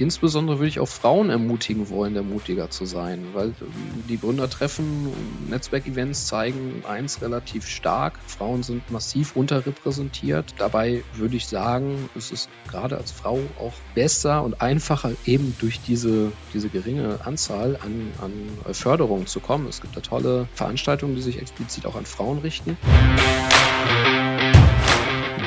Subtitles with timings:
[0.00, 5.12] insbesondere würde ich auch Frauen ermutigen wollen, der mutiger zu sein, weil ähm, die Gründertreffen,
[5.48, 8.18] Netzwerkevents zeigen eins relativ stark.
[8.26, 10.54] Frauen sind massiv unterrepräsentiert.
[10.58, 15.80] Dabei würde ich sagen, es ist gerade als Frau auch besser und einfacher eben durch
[15.80, 19.66] diese, diese geringe Anzahl an, an Förderungen zu kommen.
[19.68, 22.76] Es gibt da tolle Veranstaltungen, die sich explizit auch an Frauen richten.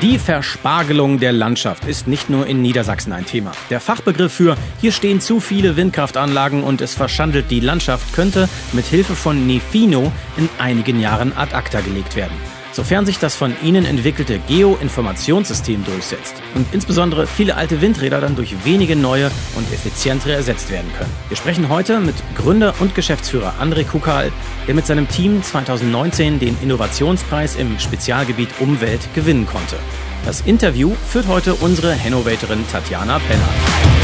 [0.04, 3.52] Die Verspargelung der Landschaft ist nicht nur in Niedersachsen ein Thema.
[3.70, 8.84] Der Fachbegriff für hier stehen zu viele Windkraftanlagen und es verschandelt die Landschaft könnte mit
[8.84, 12.36] Hilfe von Nefino in einigen Jahren ad acta gelegt werden
[12.74, 18.64] sofern sich das von Ihnen entwickelte Geo-Informationssystem durchsetzt und insbesondere viele alte Windräder dann durch
[18.64, 21.12] wenige neue und effizientere ersetzt werden können.
[21.28, 24.32] Wir sprechen heute mit Gründer und Geschäftsführer André Kukal,
[24.66, 29.76] der mit seinem Team 2019 den Innovationspreis im Spezialgebiet Umwelt gewinnen konnte.
[30.24, 34.03] Das Interview führt heute unsere Hennovatorin Tatjana Penner.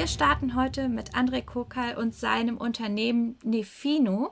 [0.00, 4.30] Wir starten heute mit André Kokal und seinem Unternehmen Nefino.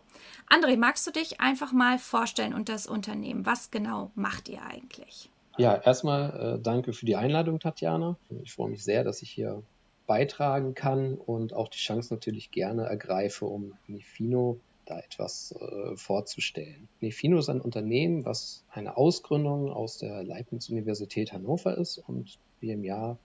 [0.48, 3.44] André, magst du dich einfach mal vorstellen und das Unternehmen?
[3.44, 5.28] Was genau macht ihr eigentlich?
[5.58, 8.16] Ja, erstmal äh, danke für die Einladung, Tatjana.
[8.42, 9.62] Ich freue mich sehr, dass ich hier
[10.06, 16.89] beitragen kann und auch die Chance natürlich gerne ergreife, um Nefino da etwas äh, vorzustellen.
[17.02, 22.84] Nefino ist ein Unternehmen, was eine Ausgründung aus der Leibniz-Universität Hannover ist und wir im
[22.84, 23.19] Jahr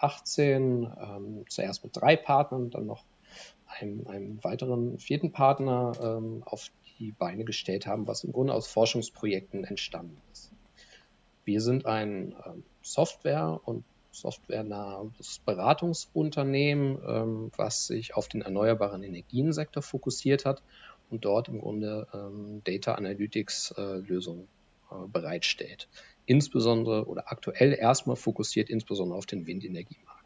[0.00, 3.04] 2018 ähm, zuerst mit drei Partnern, dann noch
[3.66, 8.66] einem, einem weiteren vierten Partner ähm, auf die Beine gestellt haben, was im Grunde aus
[8.68, 10.50] Forschungsprojekten entstanden ist.
[11.44, 19.82] Wir sind ein ähm, Software- und softwarenahes Beratungsunternehmen, ähm, was sich auf den erneuerbaren Energiensektor
[19.82, 20.62] fokussiert hat
[21.10, 24.48] und dort im Grunde ähm, Data Analytics äh, Lösungen
[24.90, 25.88] äh, bereitstellt
[26.28, 30.18] insbesondere oder aktuell erstmal fokussiert insbesondere auf den Windenergiemarkt.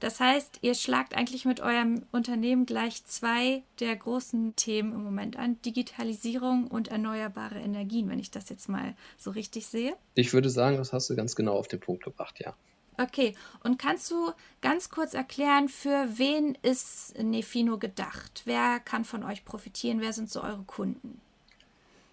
[0.00, 5.36] Das heißt, ihr schlagt eigentlich mit eurem Unternehmen gleich zwei der großen Themen im Moment
[5.36, 9.96] an, Digitalisierung und erneuerbare Energien, wenn ich das jetzt mal so richtig sehe.
[10.14, 12.54] Ich würde sagen, das hast du ganz genau auf den Punkt gebracht, ja.
[12.98, 14.32] Okay, und kannst du
[14.62, 18.42] ganz kurz erklären, für wen ist Nefino gedacht?
[18.46, 20.00] Wer kann von euch profitieren?
[20.00, 21.20] Wer sind so eure Kunden?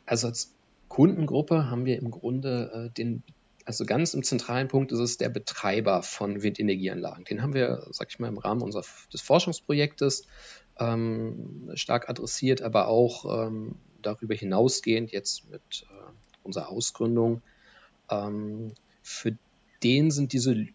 [0.05, 0.52] Also als
[0.93, 3.23] Kundengruppe haben wir im Grunde äh, den,
[3.65, 7.25] also ganz im zentralen Punkt ist es der Betreiber von Windenergieanlagen.
[7.25, 10.27] Den haben wir, sag ich mal, im Rahmen unseres des Forschungsprojektes
[10.77, 13.73] ähm, stark adressiert, aber auch ähm,
[14.03, 16.11] darüber hinausgehend jetzt mit äh,
[16.43, 17.41] unserer Ausgründung.
[18.11, 19.35] Ähm, für
[19.81, 20.67] den sind diese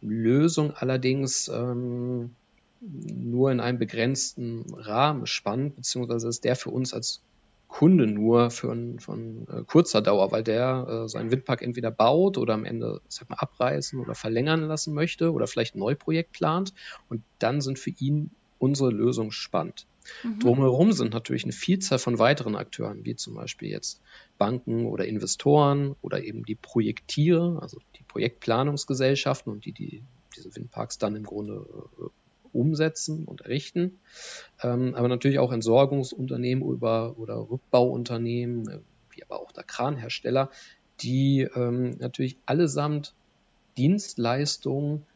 [0.00, 2.34] Lösungen allerdings ähm,
[2.80, 7.20] nur in einem begrenzten Rahmen spannend, beziehungsweise ist der für uns als
[7.70, 12.54] Kunde nur für von äh, kurzer Dauer, weil der äh, seinen Windpark entweder baut oder
[12.54, 16.74] am Ende sag mal, abreißen oder verlängern lassen möchte oder vielleicht ein Neuprojekt plant.
[17.08, 19.86] Und dann sind für ihn unsere Lösungen spannend.
[20.24, 20.40] Mhm.
[20.40, 24.02] Drumherum sind natürlich eine Vielzahl von weiteren Akteuren, wie zum Beispiel jetzt
[24.36, 30.02] Banken oder Investoren oder eben die Projektiere, also die Projektplanungsgesellschaften und die, die
[30.36, 31.64] diese Windparks dann im Grunde
[31.98, 32.06] äh,
[32.52, 33.98] umsetzen und errichten.
[34.62, 38.78] Ähm, aber natürlich auch Entsorgungsunternehmen über, oder Rückbauunternehmen, äh,
[39.10, 40.50] wie aber auch der Kranhersteller,
[41.00, 43.14] die ähm, natürlich allesamt
[43.76, 45.06] Dienstleistungen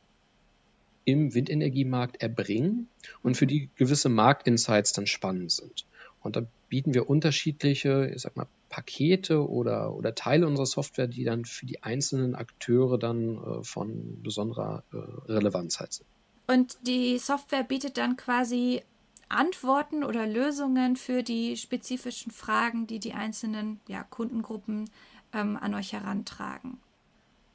[1.04, 2.88] im Windenergiemarkt erbringen
[3.22, 5.84] und für die gewisse Marktinsights dann spannend sind.
[6.22, 11.22] Und da bieten wir unterschiedliche, ich sag mal, Pakete oder, oder Teile unserer Software, die
[11.22, 14.96] dann für die einzelnen Akteure dann äh, von besonderer äh,
[15.30, 16.06] Relevanz halt sind.
[16.46, 18.82] Und die Software bietet dann quasi
[19.28, 24.90] Antworten oder Lösungen für die spezifischen Fragen, die die einzelnen ja, Kundengruppen
[25.32, 26.78] ähm, an euch herantragen.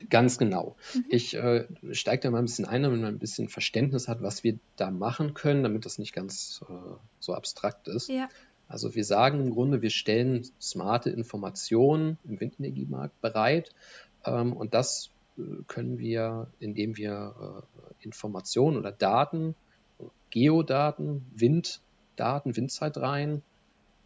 [0.09, 0.75] Ganz genau.
[0.93, 1.05] Mhm.
[1.09, 4.43] Ich äh, steige da mal ein bisschen ein, damit man ein bisschen Verständnis hat, was
[4.43, 6.73] wir da machen können, damit das nicht ganz äh,
[7.19, 8.09] so abstrakt ist.
[8.09, 8.29] Ja.
[8.67, 13.71] Also wir sagen im Grunde, wir stellen smarte Informationen im Windenergiemarkt bereit
[14.25, 15.09] ähm, und das
[15.67, 19.55] können wir, indem wir äh, Informationen oder Daten,
[20.29, 23.41] Geodaten, Winddaten, Windzeitreihen,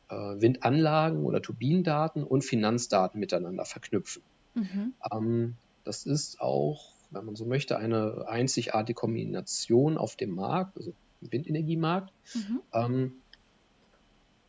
[0.10, 4.24] äh, Windanlagen oder Turbinendaten und Finanzdaten miteinander verknüpfen.
[4.56, 4.94] Mhm.
[5.12, 10.94] Ähm, das ist auch, wenn man so möchte, eine einzigartige Kombination auf dem Markt, also
[11.22, 12.12] im Windenergiemarkt.
[12.34, 12.60] Mhm.
[12.74, 13.12] Ähm,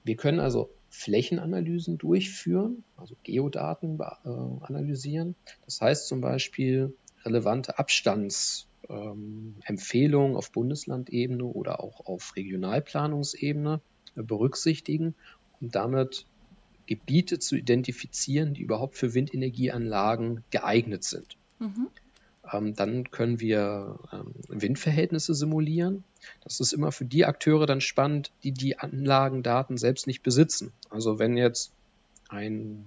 [0.05, 5.35] wir können also Flächenanalysen durchführen, also Geodaten äh, analysieren.
[5.65, 13.81] Das heißt zum Beispiel relevante Abstandsempfehlungen ähm, auf Bundeslandebene oder auch auf Regionalplanungsebene
[14.15, 15.17] äh, berücksichtigen
[15.61, 16.27] und damit
[16.87, 21.37] Gebiete zu identifizieren, die überhaupt für Windenergieanlagen geeignet sind.
[21.59, 21.89] Mhm.
[22.53, 26.05] Ähm, dann können wir ähm, Windverhältnisse simulieren.
[26.43, 30.73] Das ist immer für die Akteure dann spannend, die die Anlagendaten selbst nicht besitzen.
[30.91, 31.73] Also wenn jetzt
[32.29, 32.85] ein,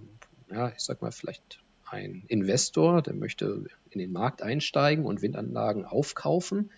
[0.51, 1.59] ja, ich sag mal vielleicht
[1.89, 6.71] ein Investor, der möchte in den Markt einsteigen und Windanlagen aufkaufen,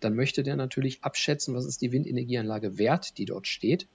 [0.00, 3.86] dann möchte der natürlich abschätzen, was ist die Windenergieanlage wert, die dort steht.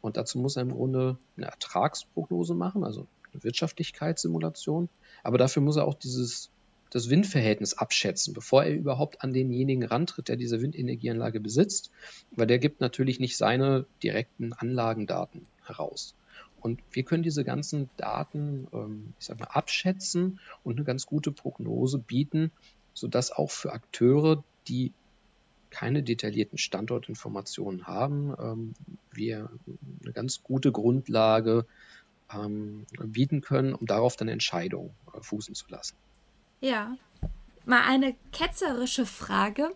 [0.00, 4.88] Und dazu muss er im Grunde eine Ertragsprognose machen, also eine Wirtschaftlichkeitssimulation.
[5.22, 6.51] Aber dafür muss er auch dieses
[6.92, 11.90] das Windverhältnis abschätzen, bevor er überhaupt an denjenigen rantritt, der diese Windenergieanlage besitzt,
[12.32, 16.14] weil der gibt natürlich nicht seine direkten Anlagendaten heraus.
[16.60, 21.32] Und wir können diese ganzen Daten, ähm, ich sag mal, abschätzen und eine ganz gute
[21.32, 22.52] Prognose bieten,
[22.92, 24.92] sodass auch für Akteure, die
[25.70, 28.74] keine detaillierten Standortinformationen haben, ähm,
[29.12, 29.48] wir
[30.02, 31.64] eine ganz gute Grundlage
[32.34, 35.96] ähm, bieten können, um darauf dann Entscheidungen äh, fußen zu lassen.
[36.62, 36.96] Ja.
[37.64, 39.70] Mal eine ketzerische Frage.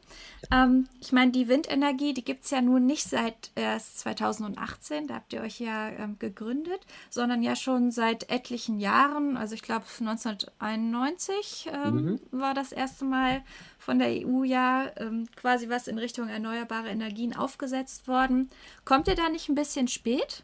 [0.50, 5.14] Ähm, ich meine, die Windenergie, die gibt es ja nun nicht seit erst 2018, da
[5.14, 6.80] habt ihr euch ja ähm, gegründet,
[7.10, 9.36] sondern ja schon seit etlichen Jahren.
[9.36, 12.20] Also ich glaube 1991 ähm, mhm.
[12.32, 13.42] war das erste Mal
[13.78, 18.50] von der EU ja ähm, quasi was in Richtung erneuerbare Energien aufgesetzt worden.
[18.84, 20.42] Kommt ihr da nicht ein bisschen spät?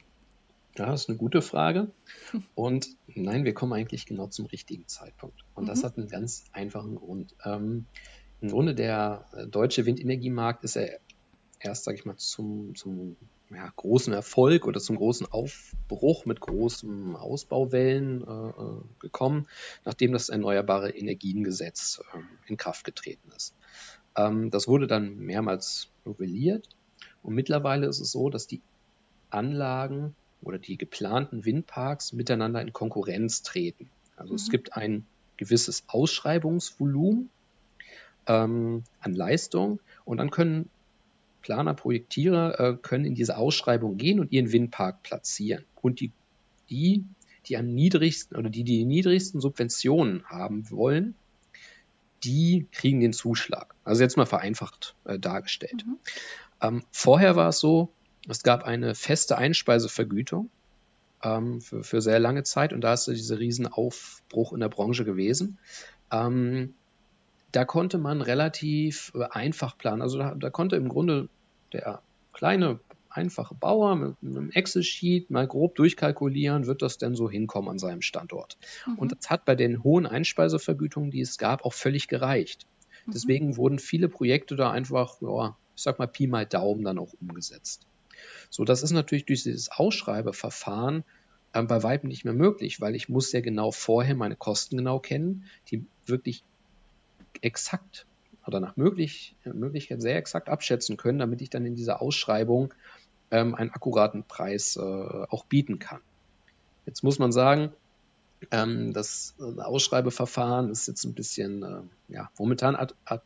[0.76, 1.90] Ja, das ist eine gute Frage.
[2.54, 5.44] Und nein, wir kommen eigentlich genau zum richtigen Zeitpunkt.
[5.54, 5.68] Und mhm.
[5.68, 7.34] das hat einen ganz einfachen Grund.
[7.44, 7.86] Ähm,
[8.40, 10.84] Im Grunde der äh, deutsche Windenergiemarkt ist ja
[11.60, 13.16] erst, sage ich mal, zum, zum
[13.50, 19.46] ja, großen Erfolg oder zum großen Aufbruch mit großen Ausbauwellen äh, äh gekommen,
[19.84, 23.54] nachdem das Erneuerbare Energiengesetz äh, in Kraft getreten ist.
[24.16, 26.68] Ähm, das wurde dann mehrmals novelliert
[27.22, 28.62] und mittlerweile ist es so, dass die
[29.30, 33.88] Anlagen oder die geplanten Windparks miteinander in Konkurrenz treten.
[34.16, 34.36] Also mhm.
[34.36, 35.06] es gibt ein
[35.36, 37.30] gewisses Ausschreibungsvolumen
[38.26, 40.68] ähm, an Leistung und dann können
[41.42, 45.64] Planer, Projektierer äh, können in diese Ausschreibung gehen und ihren Windpark platzieren.
[45.80, 46.12] Und die,
[46.70, 47.04] die,
[47.46, 51.14] die am niedrigsten oder die, die niedrigsten Subventionen haben wollen,
[52.24, 53.74] die kriegen den Zuschlag.
[53.84, 55.84] Also jetzt mal vereinfacht äh, dargestellt.
[55.84, 55.98] Mhm.
[56.60, 57.90] Ähm, vorher war es so,
[58.28, 60.50] es gab eine feste Einspeisevergütung
[61.22, 65.58] ähm, für, für sehr lange Zeit und da ist dieser Riesenaufbruch in der Branche gewesen.
[66.10, 66.74] Ähm,
[67.52, 70.02] da konnte man relativ äh, einfach planen.
[70.02, 71.28] Also da, da, konnte im Grunde
[71.72, 72.02] der
[72.32, 72.80] kleine,
[73.10, 78.00] einfache Bauer mit einem Excel-Sheet mal grob durchkalkulieren, wird das denn so hinkommen an seinem
[78.00, 78.56] Standort.
[78.86, 78.94] Mhm.
[78.98, 82.66] Und das hat bei den hohen Einspeisevergütungen, die es gab, auch völlig gereicht.
[83.04, 83.12] Mhm.
[83.12, 87.12] Deswegen wurden viele Projekte da einfach, ja, ich sag mal Pi mal Daumen dann auch
[87.20, 87.86] umgesetzt.
[88.50, 91.04] So, das ist natürlich durch dieses Ausschreibeverfahren
[91.52, 94.98] äh, bei weitem nicht mehr möglich, weil ich muss ja genau vorher meine Kosten genau
[94.98, 96.44] kennen, die wirklich
[97.40, 98.06] exakt
[98.46, 102.74] oder nach möglich, Möglichkeit sehr exakt abschätzen können, damit ich dann in dieser Ausschreibung
[103.30, 106.00] ähm, einen akkuraten Preis äh, auch bieten kann.
[106.86, 107.72] Jetzt muss man sagen,
[108.50, 113.22] ähm, das äh, Ausschreibeverfahren ist jetzt ein bisschen äh, ja, momentan ad, ad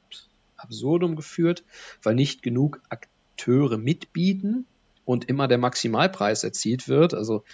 [0.57, 1.65] absurdum geführt,
[2.03, 4.67] weil nicht genug Akteure mitbieten
[5.07, 7.15] und immer der Maximalpreis erzielt wird.
[7.15, 7.45] Also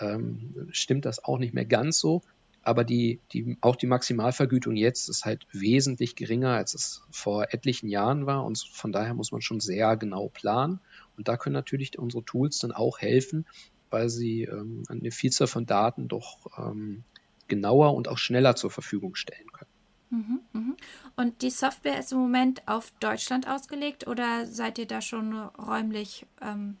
[0.00, 2.22] ähm, stimmt das auch nicht mehr ganz so.
[2.64, 7.88] Aber die, die, auch die Maximalvergütung jetzt ist halt wesentlich geringer, als es vor etlichen
[7.88, 8.44] Jahren war.
[8.44, 10.80] Und von daher muss man schon sehr genau planen.
[11.16, 13.46] Und da können natürlich unsere Tools dann auch helfen,
[13.90, 17.02] weil sie ähm, eine Vielzahl von Daten doch ähm,
[17.48, 19.70] genauer und auch schneller zur Verfügung stellen können.
[20.10, 20.76] Mhm, mhm.
[21.16, 26.26] Und die Software ist im Moment auf Deutschland ausgelegt oder seid ihr da schon räumlich
[26.40, 26.76] ähm,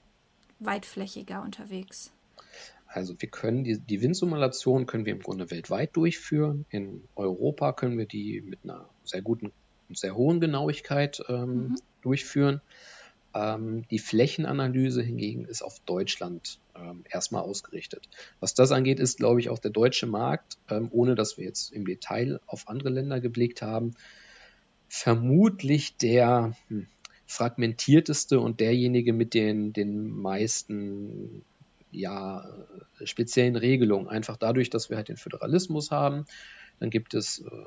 [0.64, 2.12] weitflächiger unterwegs?
[2.86, 6.66] Also wir können die, die Windsimulation können wir im Grunde weltweit durchführen.
[6.70, 9.52] In Europa können wir die mit einer sehr guten
[9.88, 11.76] und sehr hohen Genauigkeit ähm, mhm.
[12.02, 12.60] durchführen.
[13.34, 18.08] Ähm, die Flächenanalyse hingegen ist auf Deutschland ähm, erstmal ausgerichtet.
[18.40, 21.72] Was das angeht, ist, glaube ich, auch der deutsche Markt, ähm, ohne dass wir jetzt
[21.72, 23.94] im Detail auf andere Länder geblickt haben,
[24.88, 26.86] vermutlich der, hm,
[27.32, 31.44] fragmentierteste und derjenige mit den, den meisten
[31.90, 32.46] ja,
[33.04, 34.08] speziellen Regelungen.
[34.08, 36.26] Einfach dadurch, dass wir halt den Föderalismus haben.
[36.78, 37.64] Dann gibt es, äh,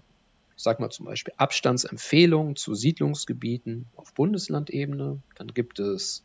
[0.56, 5.20] ich sag mal zum Beispiel Abstandsempfehlungen zu Siedlungsgebieten auf Bundeslandebene.
[5.36, 6.24] Dann gibt es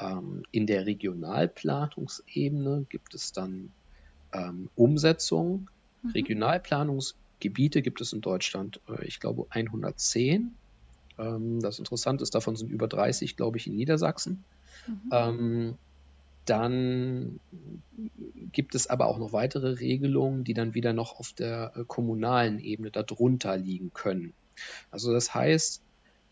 [0.00, 3.70] ähm, in der Regionalplanungsebene gibt es dann
[4.32, 5.70] ähm, Umsetzung.
[6.02, 6.10] Mhm.
[6.10, 10.56] Regionalplanungsgebiete gibt es in Deutschland, äh, ich glaube, 110.
[11.18, 14.44] Ähm, das Interessante ist, davon sind über 30, glaube ich, in Niedersachsen.
[14.86, 15.10] Mhm.
[15.12, 15.74] Ähm,
[16.44, 17.40] dann
[18.52, 22.58] gibt es aber auch noch weitere Regelungen, die dann wieder noch auf der äh, kommunalen
[22.58, 24.34] Ebene darunter liegen können.
[24.90, 25.82] Also das heißt,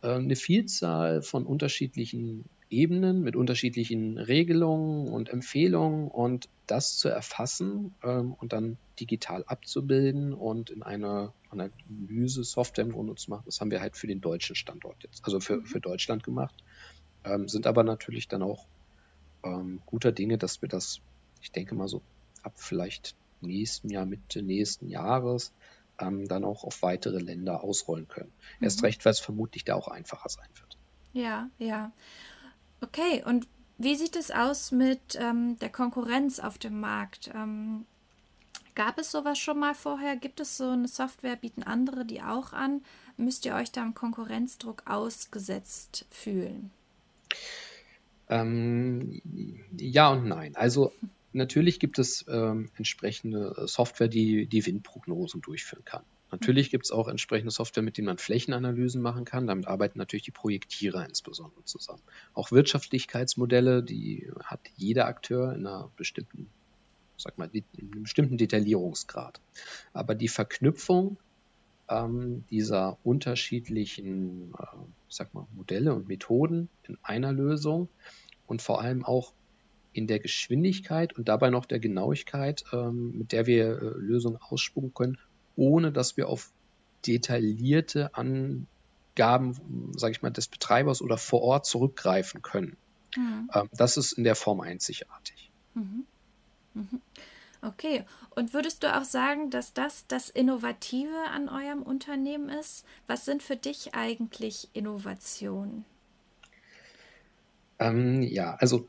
[0.03, 7.95] äh, eine Vielzahl von unterschiedlichen Ebenen mit unterschiedlichen Regelungen und Empfehlungen und das zu erfassen
[8.03, 13.71] ähm, und dann digital abzubilden und in eine Analyse-Software im Grunde zu machen, das haben
[13.71, 16.55] wir halt für den deutschen Standort jetzt, also für, für Deutschland gemacht,
[17.25, 18.67] ähm, sind aber natürlich dann auch
[19.45, 21.01] ähm, guter Dinge, dass wir das,
[21.41, 22.03] ich denke mal so
[22.43, 25.53] ab vielleicht nächsten Jahr, Mitte nächsten Jahres,
[25.99, 28.33] ähm, dann auch auf weitere Länder ausrollen können.
[28.59, 28.65] Mhm.
[28.65, 30.79] Erst recht, weil es vermutlich da auch einfacher sein wird.
[31.13, 31.93] Ja, ja.
[32.83, 33.47] Okay, und
[33.79, 37.31] wie sieht es aus mit ähm, der Konkurrenz auf dem Markt?
[37.35, 37.87] Ähm,
[38.75, 40.17] gab es sowas schon mal vorher?
[40.17, 41.37] Gibt es so eine Software?
[41.37, 42.83] Bieten andere die auch an?
[43.17, 46.71] Müsst ihr euch da im Konkurrenzdruck ausgesetzt fühlen?
[48.29, 49.21] Ähm,
[49.77, 50.57] ja und nein.
[50.57, 50.93] Also
[51.33, 56.03] natürlich gibt es ähm, entsprechende Software, die die Windprognosen durchführen kann.
[56.33, 59.47] Natürlich gibt es auch entsprechende Software, mit denen man Flächenanalysen machen kann.
[59.47, 62.03] Damit arbeiten natürlich die Projektierer insbesondere zusammen.
[62.33, 66.49] Auch Wirtschaftlichkeitsmodelle, die hat jeder Akteur in einer bestimmten,
[67.19, 69.41] sag mal, in einem bestimmten Detaillierungsgrad.
[69.93, 71.19] Aber die Verknüpfung
[71.91, 74.65] ähm, dieser unterschiedlichen, äh,
[75.11, 77.91] sag mal, Modelle und Methoden in einer Lösung
[78.47, 79.35] und vor allem auch
[79.93, 84.95] in der Geschwindigkeit und dabei noch der Genauigkeit, ähm, mit der wir äh, Lösungen ausspucken
[84.95, 85.19] können,
[85.57, 86.51] ohne dass wir auf
[87.07, 92.77] detaillierte Angaben, sage ich mal, des Betreibers oder vor Ort zurückgreifen können.
[93.17, 93.51] Mhm.
[93.53, 95.51] Ähm, das ist in der Form einzigartig.
[95.75, 96.05] Mhm.
[96.75, 97.01] Mhm.
[97.65, 102.85] Okay, und würdest du auch sagen, dass das das Innovative an eurem Unternehmen ist?
[103.07, 105.85] Was sind für dich eigentlich Innovationen?
[107.79, 108.89] Ähm, ja, also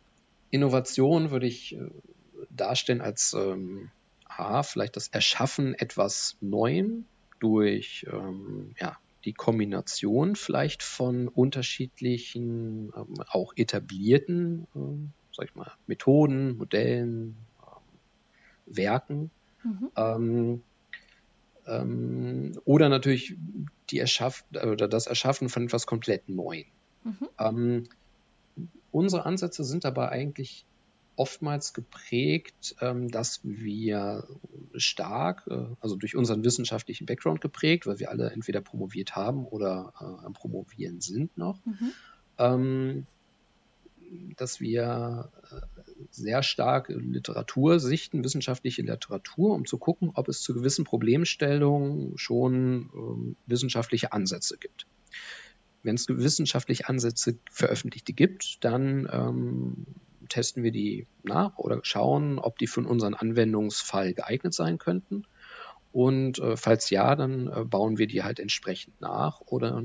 [0.49, 1.89] Innovation würde ich äh,
[2.49, 3.91] darstellen als ähm,
[4.39, 7.05] A, vielleicht das Erschaffen etwas Neuem
[7.39, 15.71] durch ähm, ja, die Kombination vielleicht von unterschiedlichen, ähm, auch etablierten, ähm, sag ich mal,
[15.87, 17.47] Methoden, Modellen,
[18.65, 19.31] Werken.
[19.63, 19.91] Mhm.
[19.95, 20.63] Ähm,
[21.65, 23.37] ähm, oder natürlich
[23.89, 26.65] die Erschaff oder das Erschaffen von etwas komplett Neuem.
[27.03, 27.29] Mhm.
[27.39, 27.89] Ähm,
[28.91, 30.65] unsere Ansätze sind dabei eigentlich
[31.15, 34.27] oftmals geprägt, ähm, dass wir
[34.75, 39.93] stark, äh, also durch unseren wissenschaftlichen Background geprägt, weil wir alle entweder promoviert haben oder
[39.99, 41.91] äh, am Promovieren sind noch, mhm.
[42.37, 43.05] ähm,
[44.37, 45.61] dass wir äh,
[46.09, 52.89] sehr stark Literatur sichten, wissenschaftliche Literatur, um zu gucken, ob es zu gewissen Problemstellungen schon
[52.93, 54.87] ähm, wissenschaftliche Ansätze gibt.
[55.83, 59.85] Wenn es wissenschaftliche Ansätze veröffentlichte gibt, dann ähm,
[60.29, 65.25] testen wir die nach oder schauen, ob die für unseren Anwendungsfall geeignet sein könnten.
[65.91, 69.83] Und äh, falls ja, dann äh, bauen wir die halt entsprechend nach oder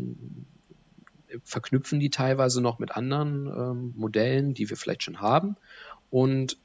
[1.29, 5.57] äh, verknüpfen die teilweise noch mit anderen ähm, Modellen, die wir vielleicht schon haben
[6.11, 6.57] und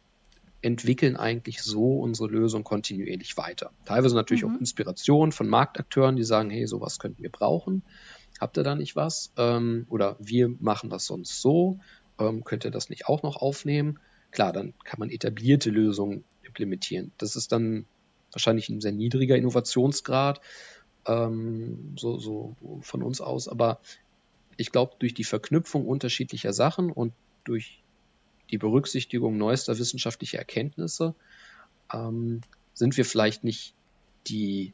[0.62, 3.72] entwickeln eigentlich so unsere Lösung kontinuierlich weiter.
[3.86, 4.56] Teilweise natürlich mhm.
[4.56, 7.84] auch Inspiration von Marktakteuren, die sagen, hey, sowas könnten wir brauchen.
[8.40, 9.34] Habt ihr da nicht was?
[9.38, 11.80] Ähm, oder wir machen das sonst so.
[12.20, 14.00] Ähm, könnt ihr das nicht auch noch aufnehmen?
[14.32, 17.12] Klar, dann kann man etablierte Lösungen implementieren.
[17.18, 17.86] Das ist dann
[18.32, 20.42] wahrscheinlich ein sehr niedriger Innovationsgrad,
[21.08, 23.48] ähm, so, so von uns aus.
[23.48, 23.80] Aber
[24.58, 27.82] ich glaube, durch die Verknüpfung unterschiedlicher Sachen und durch
[28.52, 31.16] die Berücksichtigung neuester wissenschaftlicher Erkenntnisse
[31.94, 32.42] ähm,
[32.74, 33.74] sind wir vielleicht nicht
[34.28, 34.74] die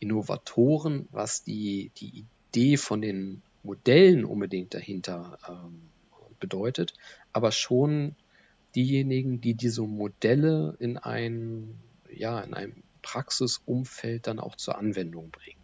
[0.00, 5.82] Innovatoren, was die, die Idee von den Modellen unbedingt dahinter ähm,
[6.40, 6.94] bedeutet,
[7.32, 8.16] aber schon
[8.74, 11.78] diejenigen, die diese Modelle in ein,
[12.10, 15.60] ja, in einem Praxisumfeld dann auch zur Anwendung bringen.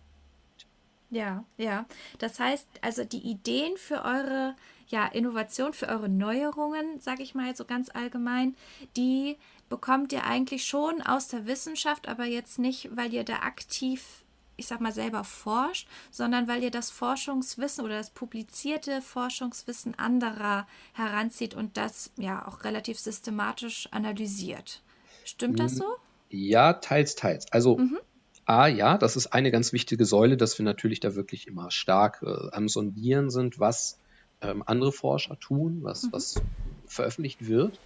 [1.11, 1.87] Ja, ja.
[2.19, 4.57] Das heißt, also die Ideen für eure
[4.89, 8.57] ja, Innovation, für eure Neuerungen, sage ich mal so ganz allgemein,
[8.97, 9.37] die
[9.69, 14.25] bekommt ihr eigentlich schon aus der Wissenschaft, aber jetzt nicht, weil ihr da aktiv,
[14.57, 20.67] ich sag mal, selber forscht, sondern weil ihr das Forschungswissen oder das publizierte Forschungswissen anderer
[20.93, 24.83] heranzieht und das ja auch relativ systematisch analysiert.
[25.25, 25.85] Stimmt das so?
[26.31, 27.51] Ja, teils, teils.
[27.53, 27.99] Also mhm.
[28.47, 32.23] A, ja, das ist eine ganz wichtige Säule, dass wir natürlich da wirklich immer stark
[32.23, 33.99] äh, am Sondieren sind, was
[34.41, 36.13] ähm, andere Forscher tun, was, mhm.
[36.13, 36.41] was
[36.87, 37.81] veröffentlicht wird.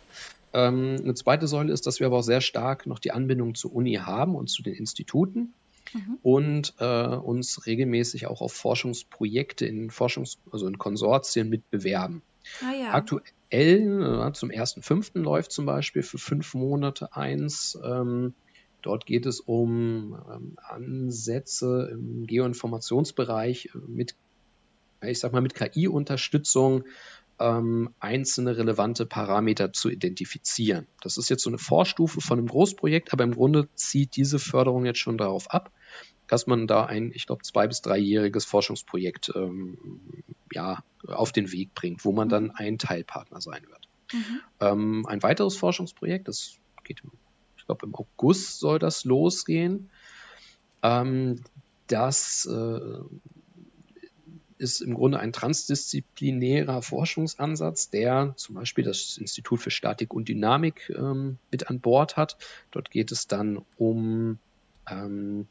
[0.52, 3.72] Ähm, eine zweite Säule ist, dass wir aber auch sehr stark noch die Anbindung zur
[3.72, 5.54] Uni haben und zu den Instituten
[5.92, 6.18] mhm.
[6.22, 12.22] und äh, uns regelmäßig auch auf Forschungsprojekte in Forschungs-, also in Konsortien mitbewerben.
[12.62, 12.92] Ah, ja.
[12.92, 15.18] Aktuell äh, zum 1.5.
[15.18, 17.78] läuft zum Beispiel für fünf Monate eins.
[17.82, 18.34] Ähm,
[18.82, 24.14] dort geht es um ähm, Ansätze im Geoinformationsbereich mit,
[25.02, 26.84] ich sag mal, mit KI-Unterstützung
[27.40, 30.86] ähm, einzelne relevante Parameter zu identifizieren.
[31.00, 34.84] Das ist jetzt so eine Vorstufe von einem Großprojekt, aber im Grunde zieht diese Förderung
[34.84, 35.72] jetzt schon darauf ab,
[36.28, 41.74] dass man da ein, ich glaube, zwei- bis dreijähriges Forschungsprojekt ähm, ja, auf den Weg
[41.74, 43.88] bringt, wo man dann ein Teilpartner sein wird.
[44.12, 44.40] Mhm.
[44.60, 47.02] Ähm, ein weiteres Forschungsprojekt, das geht,
[47.56, 49.90] ich glaube, im August soll das losgehen.
[50.82, 51.42] Ähm,
[51.86, 53.00] das äh,
[54.60, 60.92] ist im Grunde ein transdisziplinärer Forschungsansatz, der zum Beispiel das Institut für Statik und Dynamik
[60.96, 62.36] ähm, mit an Bord hat.
[62.70, 64.38] Dort geht es dann um
[64.88, 65.46] ähm,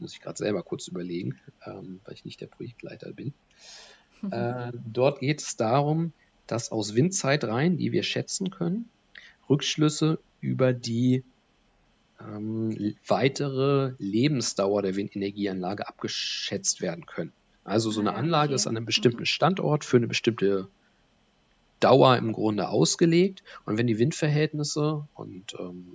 [0.00, 3.32] muss ich gerade selber kurz überlegen, ähm, weil ich nicht der Projektleiter bin.
[4.30, 6.12] Äh, dort geht es darum,
[6.46, 8.90] dass aus Windzeitreihen, die wir schätzen können,
[9.48, 11.24] Rückschlüsse über die
[12.20, 17.32] ähm, weitere Lebensdauer der Windenergieanlage abgeschätzt werden können.
[17.64, 19.26] Also so eine ah, Anlage ist an einem bestimmten.
[19.26, 20.68] Standort für eine bestimmte
[21.78, 23.42] Dauer im Grunde ausgelegt.
[23.64, 25.86] Und wenn die Windverhältnisse und ähm,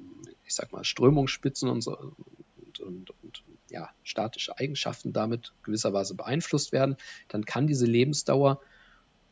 [0.45, 6.71] ich sag mal Strömungsspitzen und, so, und, und, und ja, statische Eigenschaften damit gewisserweise beeinflusst
[6.71, 8.61] werden, dann kann diese Lebensdauer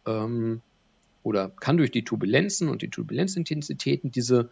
[0.06, 0.62] ähm,
[1.22, 4.50] oder kann durch die Turbulenzen und die Turbulenzintensitäten diese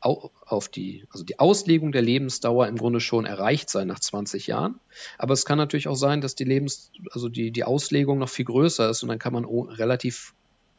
[0.00, 4.78] auf die, also die Auslegung der Lebensdauer im Grunde schon erreicht sein nach 20 Jahren.
[5.18, 8.44] Aber es kann natürlich auch sein, dass die Lebens, also die, die Auslegung noch viel
[8.44, 10.34] größer ist und dann kann man relativ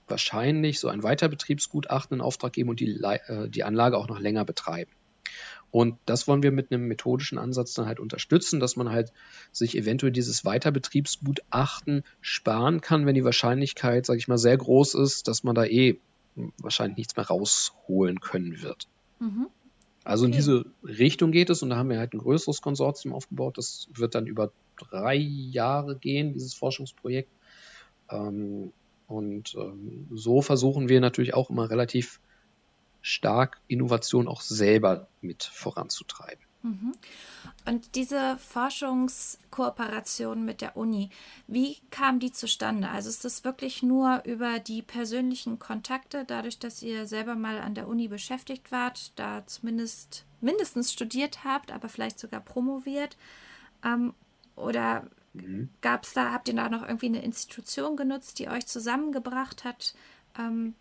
[0.08, 4.46] wahrscheinlich so ein Weiterbetriebsgutachten in Auftrag geben und die, äh, die Anlage auch noch länger
[4.46, 4.92] betreiben.
[5.72, 9.12] Und das wollen wir mit einem methodischen Ansatz dann halt unterstützen, dass man halt
[9.52, 15.28] sich eventuell dieses Weiterbetriebsgutachten sparen kann, wenn die Wahrscheinlichkeit, sage ich mal, sehr groß ist,
[15.28, 16.00] dass man da eh
[16.58, 18.88] wahrscheinlich nichts mehr rausholen können wird.
[19.20, 19.48] Mhm.
[20.04, 23.58] Also in diese Richtung geht es und da haben wir halt ein größeres Konsortium aufgebaut.
[23.58, 27.30] Das wird dann über drei Jahre gehen, dieses Forschungsprojekt.
[28.10, 28.72] Ähm,
[29.08, 32.20] und ähm, so versuchen wir natürlich auch immer relativ
[33.02, 36.44] stark Innovation auch selber mit voranzutreiben.
[36.62, 36.94] Mhm.
[37.66, 41.10] Und diese Forschungskooperation mit der Uni,
[41.48, 42.90] wie kam die zustande?
[42.90, 47.76] Also ist das wirklich nur über die persönlichen Kontakte, dadurch, dass ihr selber mal an
[47.76, 53.18] der Uni beschäftigt wart, da zumindest mindestens studiert habt, aber vielleicht sogar promoviert?
[53.86, 54.14] Ähm,
[54.56, 55.70] oder mhm.
[55.82, 59.96] gab es da, habt ihr da noch irgendwie eine Institution genutzt, die euch zusammengebracht hat?
[60.38, 60.76] Ähm,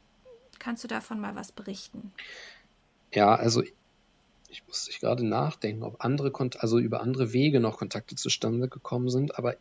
[0.58, 2.12] Kannst du davon mal was berichten?
[3.12, 3.62] Ja, also
[4.48, 9.08] ich muss gerade nachdenken, ob andere Kont also über andere Wege noch Kontakte zustande gekommen
[9.08, 9.56] sind, aber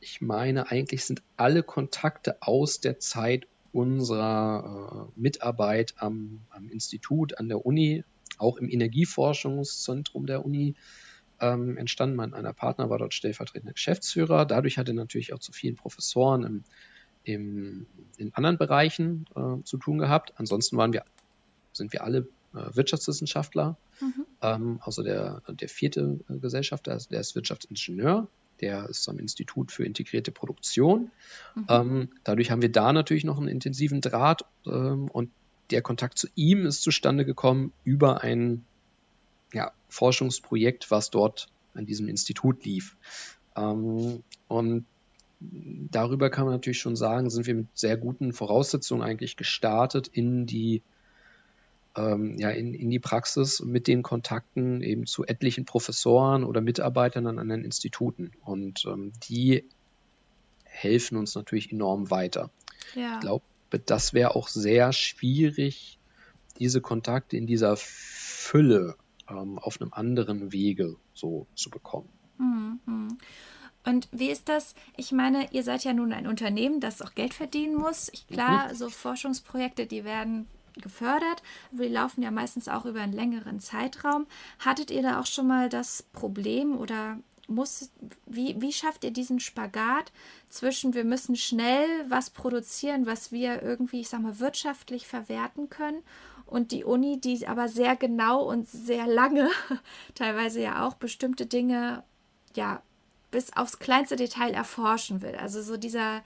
[0.00, 7.38] ich meine, eigentlich sind alle Kontakte aus der Zeit unserer äh, Mitarbeit am, am, Institut,
[7.38, 8.04] an der Uni,
[8.38, 10.74] auch im Energieforschungszentrum der Uni
[11.40, 12.16] ähm, entstanden.
[12.16, 14.44] Mein einer Partner war dort stellvertretender Geschäftsführer.
[14.44, 16.64] Dadurch hatte natürlich auch zu vielen Professoren im
[17.24, 20.32] im, in anderen Bereichen äh, zu tun gehabt.
[20.36, 21.04] Ansonsten waren wir,
[21.72, 24.26] sind wir alle Wirtschaftswissenschaftler, mhm.
[24.42, 28.28] ähm, außer der, der vierte äh, Gesellschaft, der, der, ist Wirtschaftsingenieur,
[28.60, 31.10] der ist am Institut für integrierte Produktion.
[31.54, 31.66] Mhm.
[31.68, 35.30] Ähm, dadurch haben wir da natürlich noch einen intensiven Draht ähm, und
[35.70, 38.64] der Kontakt zu ihm ist zustande gekommen über ein
[39.52, 42.96] ja, Forschungsprojekt, was dort an diesem Institut lief.
[43.56, 44.86] Ähm, und
[45.40, 50.46] darüber kann man natürlich schon sagen, sind wir mit sehr guten Voraussetzungen eigentlich gestartet in
[50.46, 50.82] die
[51.96, 57.26] ähm, ja, in, in die Praxis mit den Kontakten eben zu etlichen Professoren oder Mitarbeitern
[57.26, 58.32] an anderen Instituten.
[58.44, 59.68] Und ähm, die
[60.64, 62.50] helfen uns natürlich enorm weiter.
[62.94, 63.14] Ja.
[63.14, 63.44] Ich glaube,
[63.86, 65.98] das wäre auch sehr schwierig,
[66.58, 68.96] diese Kontakte in dieser Fülle
[69.28, 72.08] ähm, auf einem anderen Wege so zu bekommen.
[72.38, 73.18] Mhm.
[73.84, 74.74] Und wie ist das?
[74.96, 78.10] Ich meine, ihr seid ja nun ein Unternehmen, das auch Geld verdienen muss.
[78.12, 78.76] Ich, klar, mhm.
[78.76, 80.46] so Forschungsprojekte, die werden
[80.80, 84.26] gefördert, aber die laufen ja meistens auch über einen längeren Zeitraum.
[84.58, 87.90] Hattet ihr da auch schon mal das Problem oder muss,
[88.26, 90.12] wie, wie schafft ihr diesen Spagat
[90.48, 96.02] zwischen, wir müssen schnell was produzieren, was wir irgendwie, ich sag mal, wirtschaftlich verwerten können
[96.46, 99.50] und die Uni, die aber sehr genau und sehr lange,
[100.14, 102.04] teilweise ja auch bestimmte Dinge
[102.54, 102.82] ja
[103.30, 105.34] bis aufs kleinste Detail erforschen will.
[105.36, 106.22] Also so dieser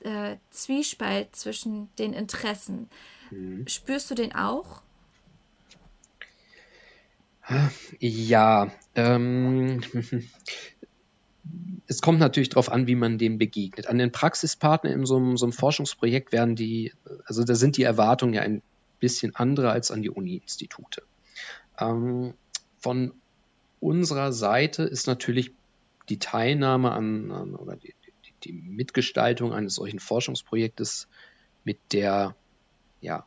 [0.00, 2.90] äh, Zwiespalt zwischen den Interessen.
[3.30, 3.66] Mhm.
[3.66, 4.82] Spürst du den auch?
[7.98, 9.80] Ja, ähm,
[11.88, 13.88] es kommt natürlich darauf an, wie man dem begegnet.
[13.88, 16.92] An den Praxispartner in so einem, so einem Forschungsprojekt werden die,
[17.24, 18.62] also da sind die Erwartungen ja ein
[19.00, 21.02] bisschen andere als an die Uni-Institute.
[21.78, 22.34] Ähm,
[22.78, 23.12] von
[23.80, 25.52] unserer Seite ist natürlich
[26.08, 31.08] die Teilnahme an, an oder die, die, die, Mitgestaltung eines solchen Forschungsprojektes
[31.64, 32.36] mit der
[33.00, 33.26] ja,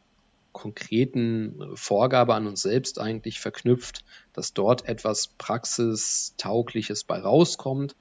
[0.52, 7.96] konkreten Vorgabe an uns selbst eigentlich verknüpft, dass dort etwas Praxistaugliches bei rauskommt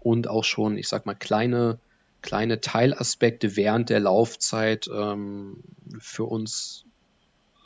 [0.00, 1.78] und auch schon, ich sag mal, kleine,
[2.20, 5.64] kleine Teilaspekte während der Laufzeit ähm,
[5.98, 6.84] für uns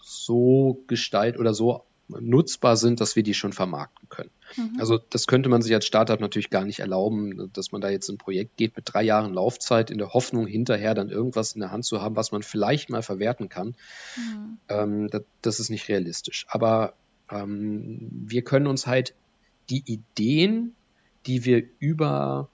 [0.03, 4.31] so gestaltet oder so nutzbar sind, dass wir die schon vermarkten können.
[4.57, 4.81] Mhm.
[4.81, 8.09] Also das könnte man sich als Startup natürlich gar nicht erlauben, dass man da jetzt
[8.09, 11.71] ein Projekt geht mit drei Jahren Laufzeit in der Hoffnung, hinterher dann irgendwas in der
[11.71, 13.75] Hand zu haben, was man vielleicht mal verwerten kann.
[14.17, 14.59] Mhm.
[14.69, 16.47] Ähm, das, das, ist nicht realistisch.
[16.49, 16.95] Aber
[17.31, 19.15] ähm, wir können uns halt
[19.69, 20.75] die Ideen,
[21.27, 22.49] die wir über,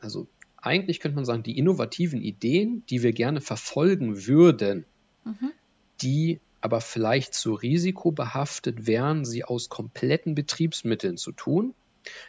[0.00, 4.84] also eigentlich könnte man sagen, die innovativen Ideen, die wir gerne verfolgen würden,
[5.24, 5.52] mhm.
[6.02, 11.74] die aber vielleicht zu risikobehaftet wären, sie aus kompletten Betriebsmitteln zu tun,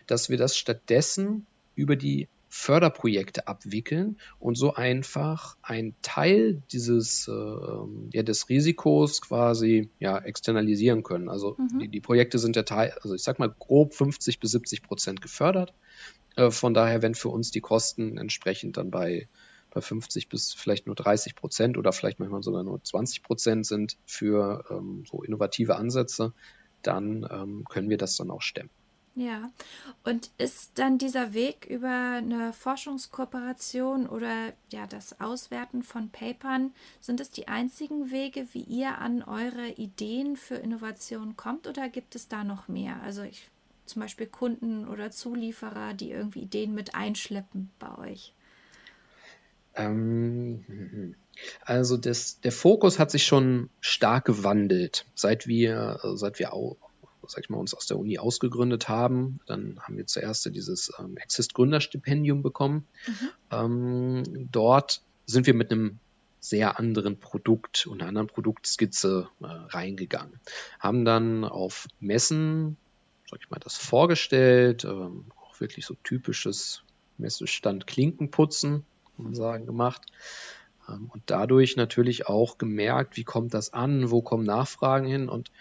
[0.08, 7.32] dass wir das stattdessen über die Förderprojekte abwickeln und so einfach ein Teil dieses äh,
[8.12, 11.30] ja, des Risikos quasi ja externalisieren können.
[11.30, 11.80] Also mhm.
[11.80, 15.22] die, die, Projekte sind ja Teil, also ich sag mal grob 50 bis 70 Prozent
[15.22, 15.74] gefördert.
[16.36, 19.30] Äh, von daher, wenn für uns die Kosten entsprechend dann bei
[19.72, 23.98] bei 50 bis vielleicht nur 30 Prozent oder vielleicht manchmal sogar nur 20 Prozent sind
[24.06, 26.34] für ähm, so innovative Ansätze,
[26.82, 28.70] dann ähm, können wir das dann auch stemmen.
[29.14, 29.52] Ja,
[30.06, 37.20] und ist dann dieser Weg über eine Forschungskooperation oder ja das Auswerten von Papern, sind
[37.20, 42.30] es die einzigen Wege, wie ihr an eure Ideen für Innovation kommt oder gibt es
[42.30, 43.02] da noch mehr?
[43.04, 43.50] Also ich,
[43.86, 48.34] zum Beispiel Kunden oder Zulieferer, die irgendwie Ideen mit einschleppen bei euch?
[49.76, 51.16] Ähm,
[51.64, 56.78] also das, der Fokus hat sich schon stark gewandelt, seit wir, seit wir auch,
[57.28, 59.40] sag ich mal, uns aus der Uni ausgegründet haben.
[59.48, 62.86] Dann haben wir zuerst dieses ähm, Exist Gründerstipendium bekommen.
[63.08, 63.30] Mhm.
[63.52, 66.00] Ähm, dort sind wir mit einem
[66.40, 70.40] sehr anderen Produkt und einer anderen Produktskizze äh, reingegangen.
[70.80, 72.78] Haben dann auf Messen,
[73.30, 76.84] sag ich mal, das vorgestellt, ähm, auch wirklich so typisches
[77.18, 78.84] Messestand Klinkenputzen
[79.24, 80.02] man sagen, gemacht.
[80.88, 85.30] Ähm, und dadurch natürlich auch gemerkt, wie kommt das an, wo kommen Nachfragen hin.
[85.30, 85.52] Und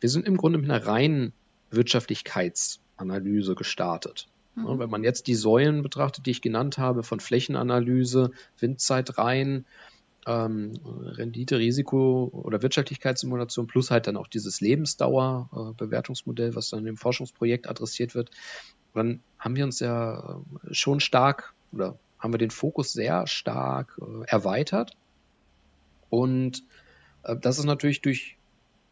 [0.00, 1.32] wir sind im Grunde mit einer reinen
[1.70, 4.28] Wirtschaftlichkeitsanalyse gestartet.
[4.54, 4.78] Mhm.
[4.78, 9.64] Wenn man jetzt die Säulen betrachtet, die ich genannt habe, von Flächenanalyse, Windzeit rein,
[10.26, 17.68] ähm, Rendite, Risiko oder Wirtschaftlichkeitssimulation plus halt dann auch dieses Lebensdauerbewertungsmodell, was dann im Forschungsprojekt
[17.68, 18.30] adressiert wird,
[18.94, 23.98] dann haben wir uns ja äh, schon stark oder haben wir den Fokus sehr stark
[24.00, 24.96] äh, erweitert.
[26.08, 26.62] Und
[27.24, 28.36] äh, das ist natürlich durch,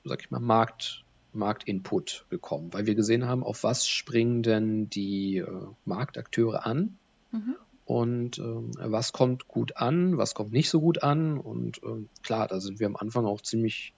[0.05, 5.37] sag ich mal, Markt, Marktinput gekommen, weil wir gesehen haben, auf was springen denn die
[5.39, 5.47] äh,
[5.85, 6.99] Marktakteure an
[7.31, 7.55] mhm.
[7.85, 11.39] und ähm, was kommt gut an, was kommt nicht so gut an.
[11.39, 13.95] Und ähm, klar, da sind wir am Anfang auch ziemlich,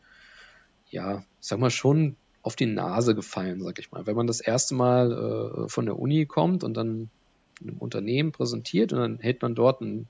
[0.91, 4.05] ja, sag mal schon auf die Nase gefallen, sag ich mal.
[4.05, 5.13] Wenn man das erste Mal
[5.65, 7.09] äh, von der Uni kommt und dann
[7.63, 10.07] einem Unternehmen präsentiert und dann hält man dort ein,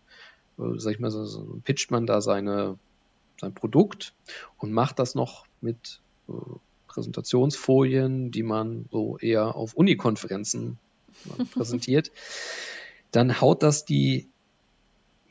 [0.58, 2.78] äh, sag ich mal, so, so pitcht man da seine,
[3.40, 4.14] sein Produkt
[4.58, 6.32] und macht das noch mit äh,
[6.88, 10.78] Präsentationsfolien, die man so eher auf Unikonferenzen
[11.52, 12.10] präsentiert,
[13.10, 14.28] dann haut das die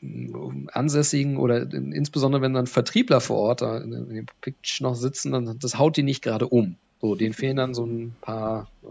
[0.02, 0.32] äh,
[0.72, 5.58] Ansässigen oder insbesondere wenn dann Vertriebler vor Ort da in, dem Pitch noch sitzen, dann
[5.58, 6.76] das haut die nicht gerade um.
[7.00, 8.86] So, denen fehlen dann so ein paar äh,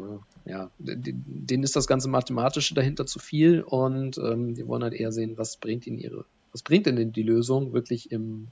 [0.46, 5.12] ja, denen ist das ganze Mathematische dahinter zu viel und ähm, die wollen halt eher
[5.12, 8.48] sehen, was bringt ihnen ihre, was bringt denn die Lösung wirklich im,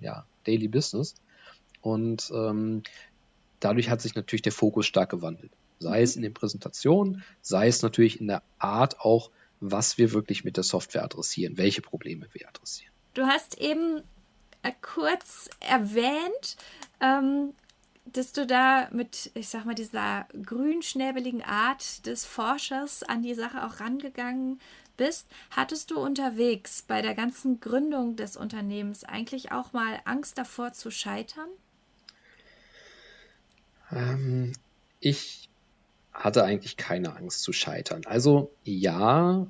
[0.00, 1.14] ja, Daily Business.
[1.80, 2.82] Und ähm,
[3.60, 5.52] dadurch hat sich natürlich der Fokus stark gewandelt.
[5.78, 10.44] Sei es in den Präsentationen, sei es natürlich in der Art auch, was wir wirklich
[10.44, 12.92] mit der Software adressieren, welche Probleme wir adressieren.
[13.14, 14.02] Du hast eben
[14.62, 16.56] äh, kurz erwähnt,
[17.00, 17.52] ähm,
[18.12, 23.66] dass du da mit, ich sag mal, dieser grünschnäbeligen Art des Forschers an die Sache
[23.66, 24.60] auch rangegangen
[24.96, 30.72] bist, hattest du unterwegs bei der ganzen Gründung des Unternehmens eigentlich auch mal Angst davor
[30.72, 31.48] zu scheitern?
[33.92, 34.52] Ähm,
[35.00, 35.48] ich
[36.12, 38.02] hatte eigentlich keine Angst zu scheitern.
[38.06, 39.46] Also ja,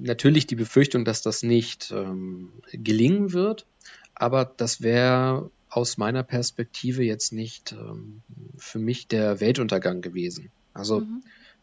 [0.00, 3.66] natürlich die Befürchtung, dass das nicht ähm, gelingen wird,
[4.14, 8.22] aber das wäre aus meiner Perspektive jetzt nicht ähm,
[8.56, 10.50] für mich der Weltuntergang gewesen.
[10.72, 11.22] Also mhm.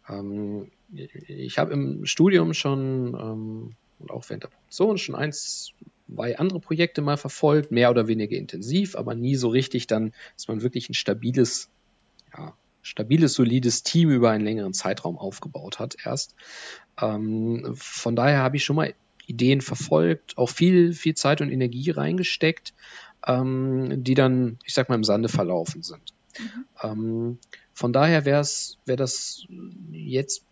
[0.10, 0.72] ähm,
[1.28, 5.72] ich habe im Studium schon ähm, und auch während der Produktion schon eins,
[6.14, 10.48] zwei andere Projekte mal verfolgt, mehr oder weniger intensiv, aber nie so richtig dann, dass
[10.48, 11.70] man wirklich ein stabiles,
[12.36, 16.36] ja, stabiles, solides Team über einen längeren Zeitraum aufgebaut hat erst.
[17.02, 18.94] Ähm, von daher habe ich schon mal
[19.28, 22.74] Ideen verfolgt, auch viel, viel Zeit und Energie reingesteckt,
[23.26, 26.14] ähm, die dann, ich sag mal, im Sande verlaufen sind.
[26.40, 26.66] Mhm.
[26.84, 27.38] Ähm,
[27.74, 29.46] von daher wäre es, wäre das
[29.92, 30.44] jetzt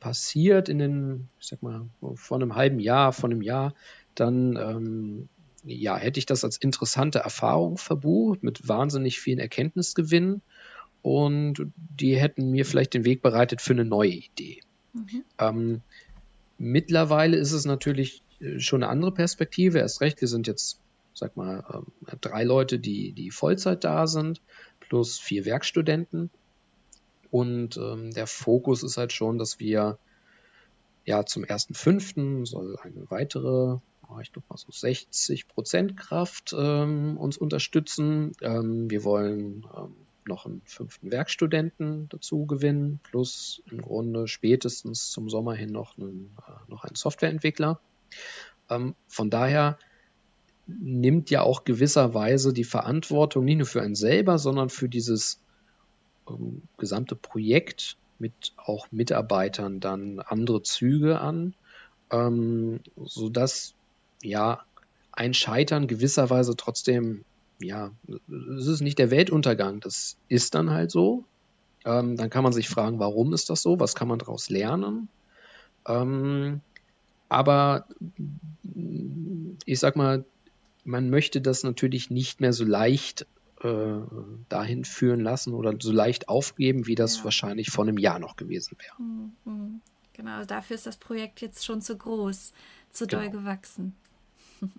[0.00, 3.74] passiert in den, ich sag mal, vor einem halben Jahr, vor einem Jahr,
[4.14, 5.28] dann ähm,
[5.64, 10.42] ja, hätte ich das als interessante Erfahrung verbucht mit wahnsinnig vielen Erkenntnisgewinnen
[11.02, 14.60] und die hätten mir vielleicht den Weg bereitet für eine neue Idee.
[14.92, 15.24] Mhm.
[15.38, 15.80] Ähm,
[16.58, 19.78] mittlerweile ist es natürlich äh, schon eine andere Perspektive.
[19.78, 20.80] Erst recht, wir sind jetzt,
[21.14, 21.86] sag mal, ähm,
[22.20, 24.40] drei Leute, die, die Vollzeit da sind,
[24.80, 26.30] plus vier Werkstudenten.
[27.30, 29.98] Und ähm, der Fokus ist halt schon, dass wir
[31.04, 36.54] ja zum ersten fünften soll eine weitere, oh, ich glaube mal so 60 Prozent Kraft
[36.56, 38.32] ähm, uns unterstützen.
[38.42, 39.94] Ähm, wir wollen ähm,
[40.26, 46.36] noch einen fünften Werkstudenten dazu gewinnen, plus im Grunde spätestens zum Sommer hin noch einen,
[46.46, 47.80] äh, noch einen Softwareentwickler.
[48.70, 49.78] Ähm, von daher
[50.66, 55.40] nimmt ja auch gewisserweise die Verantwortung nicht nur für einen selber, sondern für dieses
[56.28, 61.54] ähm, gesamte Projekt mit auch Mitarbeitern dann andere Züge an,
[62.10, 63.74] ähm, sodass
[64.22, 64.62] ja
[65.10, 67.24] ein Scheitern gewisserweise trotzdem,
[67.60, 67.90] ja,
[68.58, 71.24] es ist nicht der Weltuntergang, das ist dann halt so.
[71.84, 73.80] Ähm, dann kann man sich fragen, warum ist das so?
[73.80, 75.08] Was kann man daraus lernen?
[75.86, 76.60] Ähm,
[77.28, 77.86] aber
[79.64, 80.24] ich sag mal,
[80.84, 83.26] man möchte das natürlich nicht mehr so leicht
[83.62, 84.00] äh,
[84.48, 87.24] dahin führen lassen oder so leicht aufgeben, wie das ja.
[87.24, 88.94] wahrscheinlich vor einem Jahr noch gewesen wäre.
[88.98, 89.80] Mhm.
[90.14, 92.52] Genau, also dafür ist das Projekt jetzt schon zu groß,
[92.90, 93.22] zu genau.
[93.22, 93.94] doll gewachsen.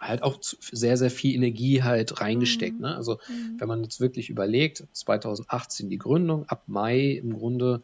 [0.00, 2.76] Halt auch sehr, sehr viel Energie halt reingesteckt.
[2.76, 2.82] Mhm.
[2.82, 2.96] Ne?
[2.96, 3.58] Also mhm.
[3.58, 7.82] wenn man jetzt wirklich überlegt, 2018 die Gründung, ab Mai im Grunde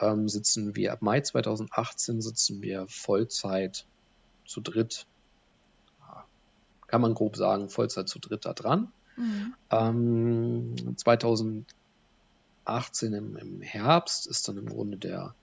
[0.00, 3.84] ähm, sitzen wir, ab Mai 2018 sitzen wir Vollzeit
[4.46, 5.06] zu dritt,
[6.90, 8.88] kann man grob sagen, Vollzeit zu dritt da dran.
[9.16, 9.54] Mhm.
[9.70, 11.64] Ähm, 2018
[13.12, 15.36] im, im, Herbst ist dann im Grunde der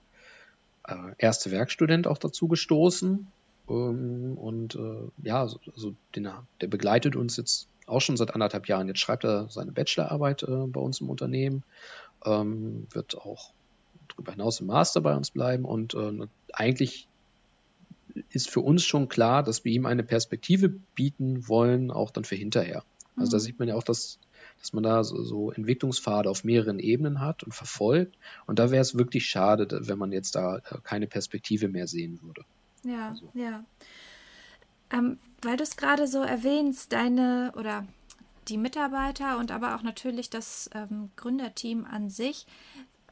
[0.86, 3.26] äh, erste Werkstudent auch dazu gestoßen.
[3.70, 6.28] Ähm, und äh, ja, also, also den,
[6.60, 8.86] der begleitet uns jetzt auch schon seit anderthalb Jahren.
[8.88, 11.64] Jetzt schreibt er seine Bachelorarbeit äh, bei uns im Unternehmen,
[12.26, 13.54] ähm, wird auch
[14.08, 17.07] darüber hinaus im Master bei uns bleiben und äh, eigentlich
[18.30, 22.36] ist für uns schon klar, dass wir ihm eine Perspektive bieten wollen, auch dann für
[22.36, 22.84] hinterher.
[23.16, 23.42] Also da mhm.
[23.42, 24.18] sieht man ja auch, dass,
[24.60, 28.16] dass man da so, so Entwicklungspfade auf mehreren Ebenen hat und verfolgt.
[28.46, 32.20] Und da wäre es wirklich schade, wenn man jetzt da äh, keine Perspektive mehr sehen
[32.22, 32.44] würde.
[32.84, 33.28] Ja, also.
[33.34, 33.64] ja.
[34.90, 37.86] Ähm, weil du es gerade so erwähnst, deine oder
[38.48, 42.46] die Mitarbeiter und aber auch natürlich das ähm, Gründerteam an sich.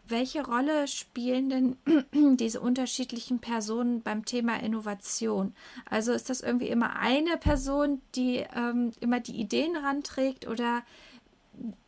[0.09, 5.55] Welche Rolle spielen denn diese unterschiedlichen Personen beim Thema Innovation?
[5.85, 10.83] Also ist das irgendwie immer eine Person, die ähm, immer die Ideen ranträgt oder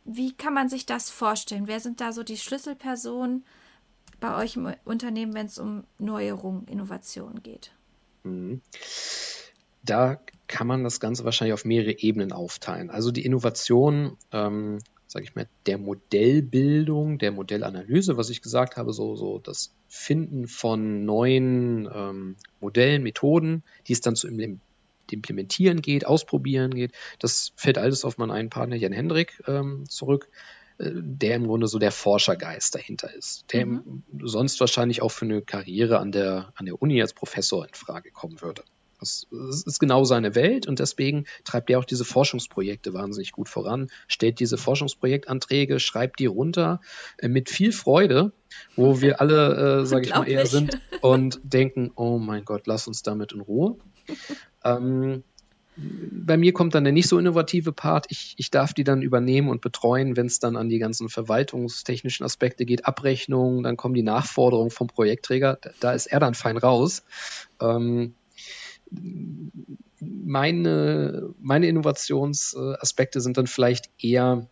[0.03, 1.67] wie kann man sich das vorstellen?
[1.67, 3.45] Wer sind da so die Schlüsselpersonen
[4.19, 7.71] bei euch im Unternehmen, wenn es um Neuerungen, Innovationen geht?
[8.23, 8.61] Mhm.
[9.83, 12.89] Da kann man das Ganze wahrscheinlich auf mehrere Ebenen aufteilen.
[12.89, 14.79] Also die Innovation ähm,
[15.09, 20.47] sage ich mal, der Modellbildung, der Modellanalyse, was ich gesagt habe, so, so das Finden
[20.47, 24.27] von neuen ähm, Modellen, Methoden, die es dann zu
[25.09, 26.91] implementieren geht, ausprobieren geht.
[27.17, 30.29] Das fällt alles auf meinen einen Partner Jan Hendrik ähm, zurück,
[30.77, 34.03] äh, der im Grunde so der Forschergeist dahinter ist, der mhm.
[34.21, 38.11] sonst wahrscheinlich auch für eine Karriere an der, an der Uni als Professor in Frage
[38.11, 38.61] kommen würde.
[38.99, 43.89] Das, ist genau seine Welt und deswegen treibt er auch diese Forschungsprojekte wahnsinnig gut voran,
[44.07, 46.81] stellt diese Forschungsprojektanträge, schreibt die runter
[47.17, 48.33] äh, mit viel Freude,
[48.75, 52.87] wo wir alle, äh, sage ich mal, eher sind und denken, oh mein Gott, lass
[52.87, 53.77] uns damit in Ruhe.
[54.63, 55.23] ähm,
[55.81, 58.07] bei mir kommt dann der nicht so innovative Part.
[58.09, 62.25] Ich, ich darf die dann übernehmen und betreuen, wenn es dann an die ganzen verwaltungstechnischen
[62.25, 65.57] Aspekte geht, Abrechnungen, dann kommen die Nachforderungen vom Projektträger.
[65.61, 67.03] Da, da ist er dann fein raus.
[67.61, 68.13] Ähm,
[69.99, 74.47] meine, meine Innovationsaspekte sind dann vielleicht eher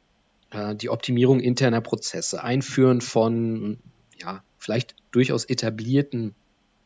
[0.52, 3.80] äh, die Optimierung interner Prozesse, Einführen von
[4.20, 6.36] ja, vielleicht durchaus etablierten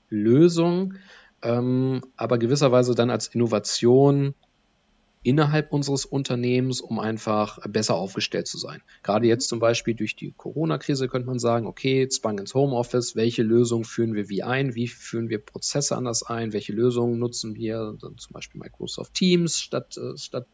[0.10, 1.00] Lösungen,
[1.42, 4.36] ähm, aber gewisserweise dann als Innovation
[5.24, 8.82] innerhalb unseres Unternehmens, um einfach besser aufgestellt zu sein.
[9.04, 13.44] Gerade jetzt zum Beispiel durch die Corona-Krise könnte man sagen, okay, Zwang ins Homeoffice, welche
[13.44, 17.98] Lösungen führen wir wie ein, wie führen wir Prozesse anders ein, welche Lösungen nutzen wir,
[18.00, 20.48] zum Beispiel Microsoft Teams statt, äh, statt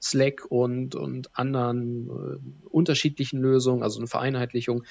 [0.00, 4.84] Slack und, und anderen äh, unterschiedlichen Lösungen, also eine Vereinheitlichung.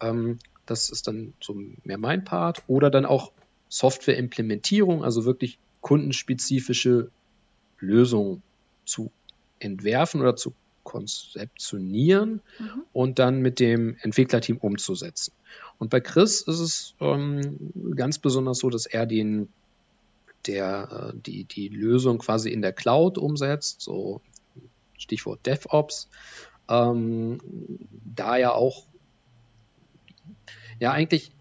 [0.00, 2.62] Ähm, das ist dann so mehr mein Part.
[2.68, 3.32] Oder dann auch
[3.68, 7.10] Softwareimplementierung, also wirklich kundenspezifische
[7.78, 8.42] Lösungen
[8.86, 9.10] zu
[9.58, 10.54] entwerfen oder zu
[10.86, 12.84] konzeptionieren mhm.
[12.92, 15.32] und dann mit dem Entwicklerteam umzusetzen.
[15.78, 19.48] Und bei Chris ist es ähm, ganz besonders so, dass er den,
[20.46, 24.20] der, äh, die, die Lösung quasi in der Cloud umsetzt, so
[24.96, 26.08] Stichwort DevOps,
[26.68, 27.40] ähm,
[28.14, 28.84] da ja auch
[30.78, 31.32] ja eigentlich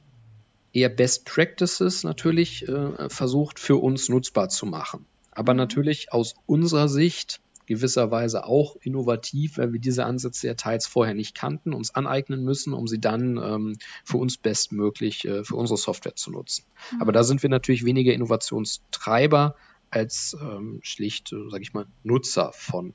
[0.74, 5.06] eher Best Practices natürlich äh, versucht für uns nutzbar zu machen.
[5.36, 11.14] Aber natürlich aus unserer Sicht gewisserweise auch innovativ, weil wir diese Ansätze ja teils vorher
[11.14, 15.78] nicht kannten, uns aneignen müssen, um sie dann ähm, für uns bestmöglich äh, für unsere
[15.78, 16.66] Software zu nutzen.
[16.92, 17.02] Mhm.
[17.02, 19.56] Aber da sind wir natürlich weniger Innovationstreiber
[19.90, 22.94] als ähm, schlicht, äh, sage ich mal, Nutzer von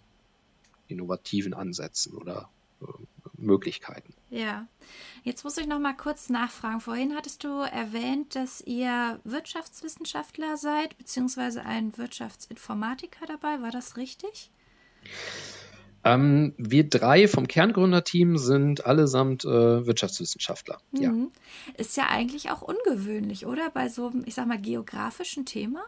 [0.89, 2.49] innovativen Ansätzen oder
[2.81, 2.87] äh,
[3.41, 4.15] Möglichkeiten.
[4.31, 4.67] Ja,
[5.23, 6.81] jetzt muss ich noch mal kurz nachfragen.
[6.81, 13.63] Vorhin hattest du erwähnt, dass ihr Wirtschaftswissenschaftler seid, beziehungsweise ein Wirtschaftsinformatiker dabei.
[13.63, 14.51] War das richtig?
[16.03, 20.81] Ähm, wir drei vom Kerngründerteam sind allesamt äh, Wirtschaftswissenschaftler.
[20.93, 21.01] Mhm.
[21.03, 21.13] Ja.
[21.77, 23.71] Ist ja eigentlich auch ungewöhnlich, oder?
[23.71, 25.83] Bei so einem, ich sag mal, geografischen Thema?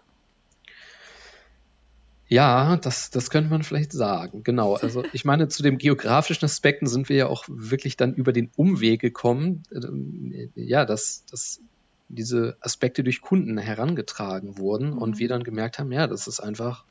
[2.33, 4.43] Ja, das, das könnte man vielleicht sagen.
[4.43, 4.77] Genau.
[4.77, 8.51] Also ich meine, zu den geografischen Aspekten sind wir ja auch wirklich dann über den
[8.57, 9.65] Umweg gekommen.
[9.71, 11.61] Ähm, ja, dass, dass
[12.09, 14.99] diese Aspekte durch Kunden herangetragen wurden mhm.
[14.99, 16.87] und wir dann gemerkt haben, ja, das ist einfach,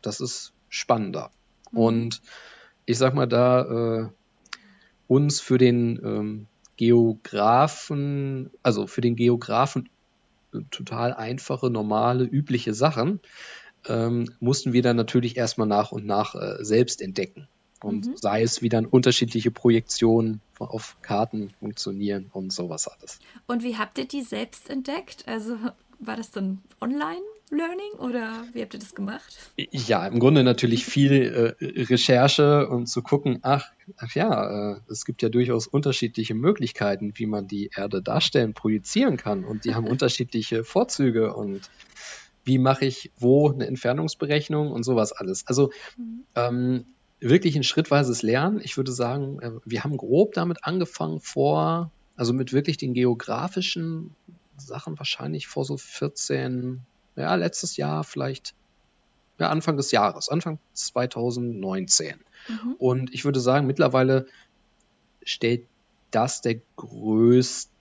[0.00, 1.30] das ist spannender.
[1.70, 1.78] Mhm.
[1.78, 2.22] Und
[2.84, 4.08] ich sag mal, da äh,
[5.06, 9.88] uns für den ähm, Geografen, also für den Geografen
[10.52, 13.20] äh, total einfache, normale, übliche Sachen,
[13.88, 17.48] ähm, mussten wir dann natürlich erstmal nach und nach äh, selbst entdecken.
[17.82, 18.16] Und mhm.
[18.16, 23.18] sei es, wie dann unterschiedliche Projektionen auf Karten funktionieren und sowas alles.
[23.48, 25.24] Und wie habt ihr die selbst entdeckt?
[25.26, 25.56] Also
[25.98, 27.22] war das dann online?
[27.52, 29.36] Learning oder wie habt ihr das gemacht?
[29.56, 35.04] Ja, im Grunde natürlich viel äh, Recherche und zu gucken, ach, ach ja, äh, es
[35.04, 39.86] gibt ja durchaus unterschiedliche Möglichkeiten, wie man die Erde darstellen, projizieren kann und die haben
[39.88, 41.68] unterschiedliche Vorzüge und
[42.44, 45.46] wie mache ich wo eine Entfernungsberechnung und sowas alles.
[45.46, 46.24] Also mhm.
[46.34, 46.84] ähm,
[47.20, 48.60] wirklich ein schrittweises Lernen.
[48.62, 54.14] Ich würde sagen, äh, wir haben grob damit angefangen vor, also mit wirklich den geografischen
[54.56, 56.80] Sachen wahrscheinlich vor so 14,
[57.16, 58.54] ja, letztes Jahr vielleicht,
[59.38, 62.16] ja, Anfang des Jahres, Anfang 2019.
[62.48, 62.74] Mhm.
[62.78, 64.26] Und ich würde sagen, mittlerweile
[65.24, 65.66] stellt
[66.10, 67.71] das der größte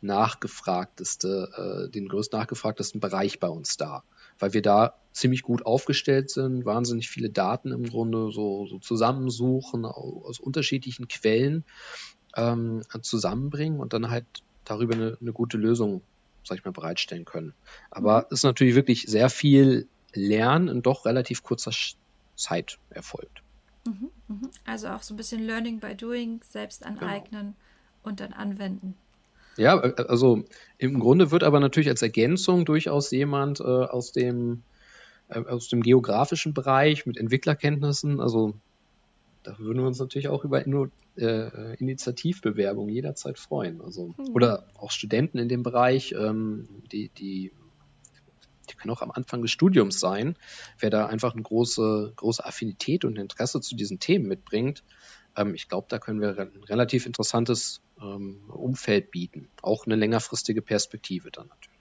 [0.00, 4.04] nachgefragteste, äh, den größt nachgefragtesten Bereich bei uns dar,
[4.38, 9.84] weil wir da ziemlich gut aufgestellt sind, wahnsinnig viele Daten im Grunde so, so zusammensuchen
[9.84, 11.64] aus unterschiedlichen Quellen
[12.36, 14.26] ähm, zusammenbringen und dann halt
[14.64, 16.02] darüber eine, eine gute Lösung,
[16.44, 17.52] sag ich mal, bereitstellen können.
[17.90, 18.26] Aber mhm.
[18.30, 21.72] es ist natürlich wirklich sehr viel Lernen in doch relativ kurzer
[22.36, 23.42] Zeit erfolgt.
[23.86, 24.50] Mhm, mhm.
[24.64, 27.54] Also auch so ein bisschen Learning by Doing, selbst aneignen genau.
[28.02, 28.94] und dann anwenden.
[29.58, 30.44] Ja, äh, also
[30.78, 34.62] im Grunde wird aber natürlich als Ergänzung durchaus jemand äh, aus dem
[35.28, 38.54] äh, aus dem geografischen Bereich mit Entwicklerkenntnissen, also
[39.42, 43.80] da würden wir uns natürlich auch über Inno, äh, Initiativbewerbungen jederzeit freuen.
[43.80, 44.34] Also, mhm.
[44.34, 47.52] Oder auch Studenten in dem Bereich, ähm, die, die,
[48.68, 50.36] die können auch am Anfang des Studiums sein.
[50.78, 54.82] Wer da einfach eine große, große Affinität und Interesse zu diesen Themen mitbringt,
[55.36, 59.48] ähm, ich glaube, da können wir ein relativ interessantes ähm, Umfeld bieten.
[59.62, 61.78] Auch eine längerfristige Perspektive dann natürlich.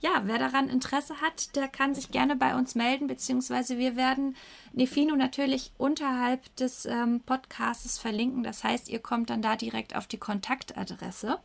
[0.00, 4.36] Ja, wer daran Interesse hat, der kann sich gerne bei uns melden, beziehungsweise wir werden
[4.74, 8.42] Nefino natürlich unterhalb des ähm, Podcasts verlinken.
[8.42, 11.38] Das heißt, ihr kommt dann da direkt auf die Kontaktadresse.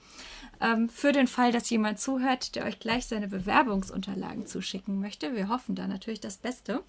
[0.60, 5.34] Ähm, für den Fall, dass jemand zuhört, der euch gleich seine Bewerbungsunterlagen zuschicken möchte.
[5.34, 6.84] Wir hoffen da natürlich das Beste.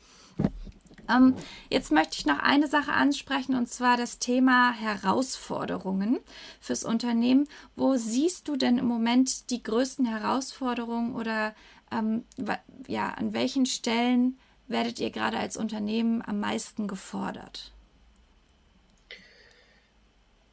[1.09, 1.35] Ähm,
[1.69, 6.19] jetzt möchte ich noch eine Sache ansprechen und zwar das Thema Herausforderungen
[6.61, 7.49] fürs Unternehmen.
[7.77, 11.55] Wo siehst du denn im Moment die größten Herausforderungen oder
[11.91, 12.25] ähm,
[12.87, 14.39] ja, an welchen Stellen
[14.69, 17.73] werdet ihr gerade als Unternehmen am meisten gefordert?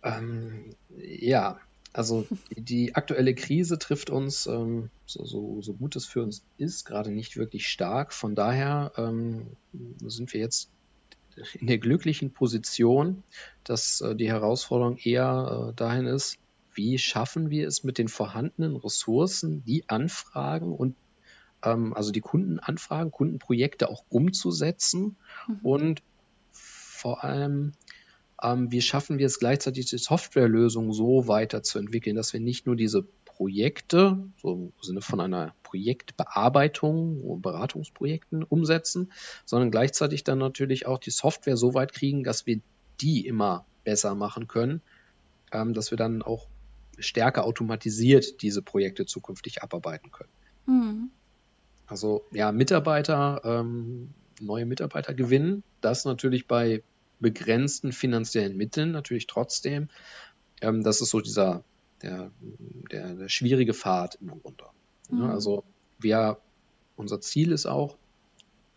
[0.04, 1.60] Ähm, ja,
[1.94, 6.86] also die aktuelle Krise trifft uns, ähm, so, so, so, gut es für uns ist,
[6.86, 8.14] gerade nicht wirklich stark.
[8.14, 9.48] Von daher ähm,
[10.06, 10.70] sind wir jetzt
[11.60, 13.24] in der glücklichen Position,
[13.64, 16.38] dass äh, die Herausforderung eher äh, dahin ist,
[16.74, 20.96] wie schaffen wir es mit den vorhandenen Ressourcen, die Anfragen und
[21.64, 25.18] ähm, also die Kundenanfragen, Kundenprojekte auch umzusetzen
[25.48, 25.60] mhm.
[25.64, 26.04] und
[26.52, 27.74] vor allem
[28.42, 33.06] ähm, wie schaffen wir es gleichzeitig, die Softwarelösung so weiterzuentwickeln, dass wir nicht nur diese
[33.26, 39.12] Projekte, so im Sinne von einer Projektbearbeitung und Beratungsprojekten umsetzen,
[39.46, 42.60] sondern gleichzeitig dann natürlich auch die Software so weit kriegen, dass wir
[43.02, 44.82] die immer besser machen können,
[45.52, 46.48] ähm, dass wir dann auch
[46.98, 50.32] stärker automatisiert diese Projekte zukünftig abarbeiten können.
[50.66, 51.10] Mhm.
[51.88, 56.84] Also ja, Mitarbeiter, ähm, neue Mitarbeiter gewinnen, das natürlich bei
[57.20, 59.90] begrenzten finanziellen Mitteln natürlich trotzdem.
[60.62, 61.64] Ähm, das ist so dieser
[62.02, 62.32] der,
[62.92, 64.66] der, der schwierige Pfad im Grunde.
[65.10, 65.20] Mhm.
[65.20, 65.64] Ja, also
[66.00, 66.38] wir,
[66.96, 67.98] unser Ziel ist auch,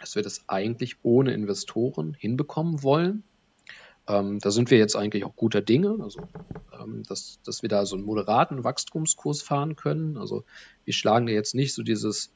[0.01, 3.23] dass wir das eigentlich ohne Investoren hinbekommen wollen.
[4.09, 6.29] Ähm, da sind wir jetzt eigentlich auch guter Dinge, also
[6.73, 10.17] ähm, dass, dass wir da so einen moderaten Wachstumskurs fahren können.
[10.17, 10.45] Also
[10.85, 12.33] wir schlagen da jetzt nicht so dieses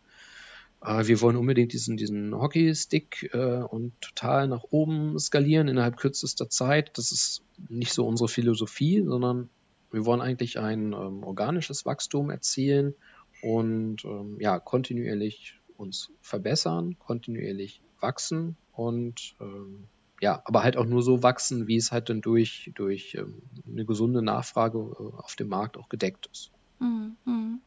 [0.83, 6.97] wir wollen unbedingt diesen, diesen Hockeystick äh, und total nach oben skalieren innerhalb kürzester Zeit.
[6.99, 9.49] Das ist nicht so unsere Philosophie, sondern
[9.91, 12.95] wir wollen eigentlich ein ähm, organisches Wachstum erzielen
[13.43, 19.85] und ähm, ja, kontinuierlich uns verbessern, kontinuierlich wachsen und ähm,
[20.21, 23.85] ja, aber halt auch nur so wachsen, wie es halt dann durch, durch ähm, eine
[23.85, 26.51] gesunde Nachfrage äh, auf dem Markt auch gedeckt ist.
[26.79, 27.61] Mhm.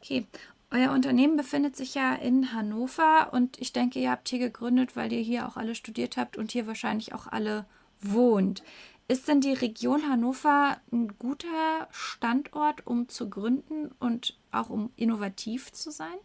[0.00, 0.26] Okay,
[0.74, 5.12] euer Unternehmen befindet sich ja in Hannover und ich denke, ihr habt hier gegründet, weil
[5.12, 7.64] ihr hier auch alle studiert habt und hier wahrscheinlich auch alle
[8.00, 8.64] wohnt.
[9.06, 15.70] Ist denn die Region Hannover ein guter Standort, um zu gründen und auch um innovativ
[15.72, 16.16] zu sein?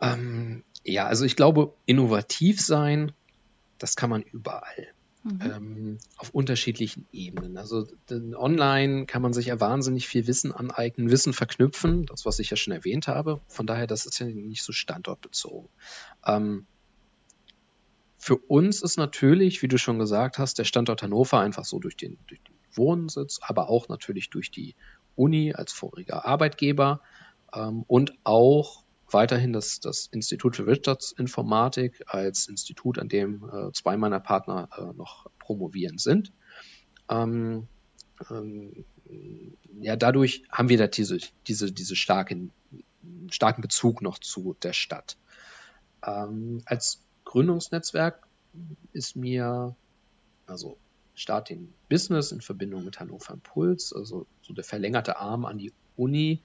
[0.00, 3.12] Ähm, ja, also ich glaube, innovativ sein,
[3.78, 5.40] das kann man überall mhm.
[5.40, 7.56] ähm, auf unterschiedlichen Ebenen.
[7.56, 12.50] Also online kann man sich ja wahnsinnig viel Wissen aneignen, Wissen verknüpfen, das, was ich
[12.50, 13.40] ja schon erwähnt habe.
[13.48, 15.68] Von daher, das ist ja nicht so standortbezogen.
[16.26, 16.66] Ähm,
[18.18, 21.96] für uns ist natürlich, wie du schon gesagt hast, der Standort Hannover einfach so durch
[21.96, 24.76] den, durch den Wohnsitz, aber auch natürlich durch die
[25.16, 27.00] Uni als voriger Arbeitgeber
[27.52, 28.81] ähm, und auch
[29.12, 34.96] weiterhin das, das Institut für Wirtschaftsinformatik als Institut, an dem äh, zwei meiner Partner äh,
[34.96, 36.32] noch promovieren sind.
[37.08, 37.68] Ähm,
[38.30, 38.84] ähm,
[39.80, 42.52] ja, dadurch haben wir da diese, diese, diese starken,
[43.30, 45.16] starken Bezug noch zu der Stadt.
[46.04, 48.26] Ähm, als Gründungsnetzwerk
[48.92, 49.74] ist mir,
[50.46, 50.76] also
[51.14, 55.72] Start in Business in Verbindung mit Hannover Impuls, also so der verlängerte Arm an die
[55.96, 56.42] Uni,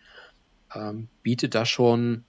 [0.73, 2.25] ähm, bietet da schon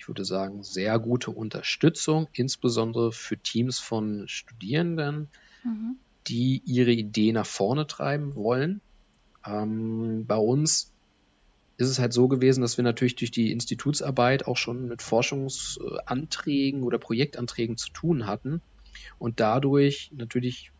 [0.00, 5.28] ich würde sagen, sehr gute Unterstützung, insbesondere für Teams von Studierenden,
[5.62, 5.96] mhm.
[6.26, 8.80] die ihre Idee nach vorne treiben wollen.
[9.44, 10.90] Ähm, bei uns
[11.76, 16.82] ist es halt so gewesen, dass wir natürlich durch die Institutsarbeit auch schon mit Forschungsanträgen
[16.82, 18.62] oder Projektanträgen zu tun hatten
[19.18, 20.72] und dadurch natürlich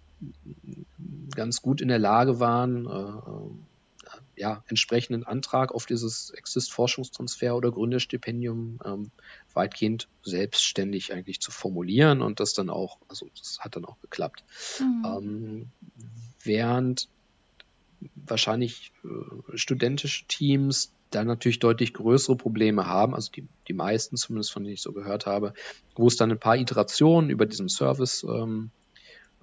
[1.34, 3.69] ganz gut in der Lage waren, äh,
[4.36, 9.10] ja, entsprechenden Antrag auf dieses Exist-Forschungstransfer oder Gründerstipendium ähm,
[9.52, 14.44] weitgehend selbstständig eigentlich zu formulieren und das dann auch, also das hat dann auch geklappt.
[14.80, 15.04] Mhm.
[15.04, 15.66] Ähm,
[16.42, 17.08] während
[18.14, 24.52] wahrscheinlich äh, studentische Teams da natürlich deutlich größere Probleme haben, also die, die meisten zumindest,
[24.52, 25.54] von denen ich so gehört habe,
[25.96, 28.70] wo es dann ein paar Iterationen über diesen Service ähm,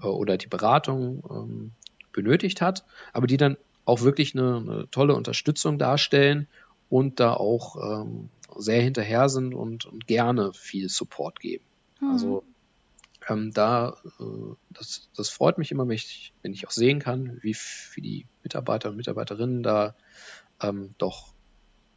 [0.01, 1.71] äh, oder die Beratung ähm,
[2.13, 3.57] benötigt hat, aber die dann
[3.87, 6.47] auch wirklich eine, eine tolle Unterstützung darstellen
[6.89, 11.63] und da auch ähm, sehr hinterher sind und, und, gerne viel Support geben.
[12.01, 12.11] Mhm.
[12.11, 12.43] Also
[13.29, 14.23] ähm, da, äh,
[14.71, 17.55] das, das freut mich immer, wenn ich, wenn ich auch sehen kann, wie,
[17.93, 19.95] wie die Mitarbeiter und Mitarbeiterinnen da
[20.61, 21.29] ähm, doch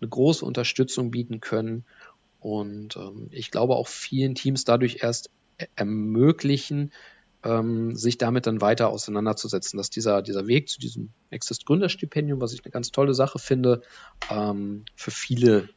[0.00, 1.84] eine große Unterstützung bieten können.
[2.38, 5.30] Und ähm, ich glaube auch vielen Teams dadurch erst
[5.74, 6.92] ermöglichen,
[7.42, 12.52] ähm, sich damit dann weiter auseinanderzusetzen, dass dieser, dieser Weg zu diesem Exist Gründerstipendium, was
[12.52, 13.82] ich eine ganz tolle Sache finde,
[14.30, 15.68] ähm, für viele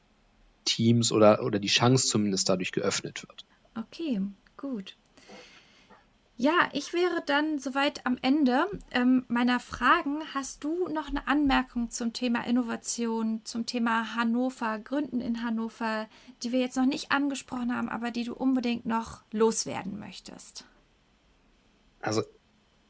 [0.65, 3.45] Teams oder, oder die Chance zumindest dadurch geöffnet wird.
[3.75, 4.21] Okay,
[4.57, 4.95] gut.
[6.35, 10.21] Ja, ich wäre dann soweit am Ende ähm, meiner Fragen.
[10.33, 16.07] Hast du noch eine Anmerkung zum Thema Innovation, zum Thema Hannover, Gründen in Hannover,
[16.41, 20.65] die wir jetzt noch nicht angesprochen haben, aber die du unbedingt noch loswerden möchtest?
[22.03, 22.21] Also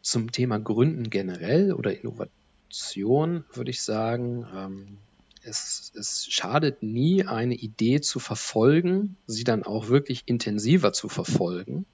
[0.02, 4.98] zum Thema Gründen generell oder Innovation würde ich sagen, ähm,
[5.44, 11.86] es, es schadet nie, eine Idee zu verfolgen, sie dann auch wirklich intensiver zu verfolgen.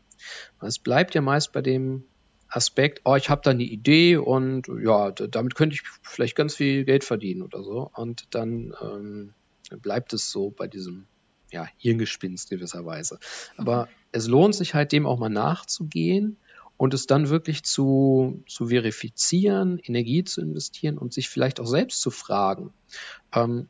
[0.61, 2.05] Es bleibt ja meist bei dem
[2.47, 6.85] Aspekt, oh, ich habe da eine Idee und ja, damit könnte ich vielleicht ganz viel
[6.85, 7.91] Geld verdienen oder so.
[7.93, 9.33] Und dann ähm,
[9.81, 11.05] bleibt es so bei diesem
[11.51, 13.19] ja, Hirngespinst gewisserweise.
[13.57, 16.37] Aber es lohnt sich halt dem auch mal nachzugehen
[16.79, 21.99] und es dann wirklich zu, zu verifizieren, Energie zu investieren und sich vielleicht auch selbst
[21.99, 22.71] zu fragen,
[23.35, 23.67] ähm,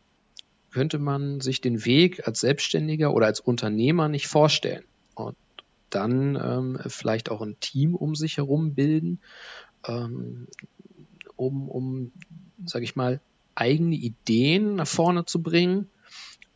[0.69, 4.83] könnte man sich den Weg als Selbstständiger oder als Unternehmer nicht vorstellen.
[5.15, 5.35] Und
[5.89, 9.19] dann ähm, vielleicht auch ein Team um sich herum bilden,
[9.87, 10.45] ähm,
[11.35, 12.11] um, um
[12.63, 13.21] sage ich mal,
[13.55, 15.89] eigene Ideen nach vorne zu bringen,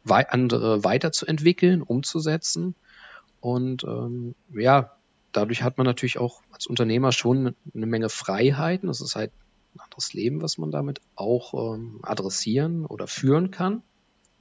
[0.04, 2.76] wei andere weiterzuentwickeln, umzusetzen.
[3.42, 4.92] Und ähm, ja,
[5.34, 8.88] dadurch hat man natürlich auch als Unternehmer schon eine Menge Freiheiten.
[8.88, 9.32] Das ist halt
[9.76, 13.82] ein anderes Leben, was man damit auch ähm, adressieren oder führen kann.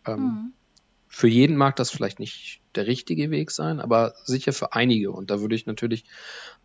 [0.07, 0.53] Ähm, mhm.
[1.09, 5.12] Für jeden mag das vielleicht nicht der richtige Weg sein, aber sicher für einige.
[5.12, 6.05] Und da würde ich natürlich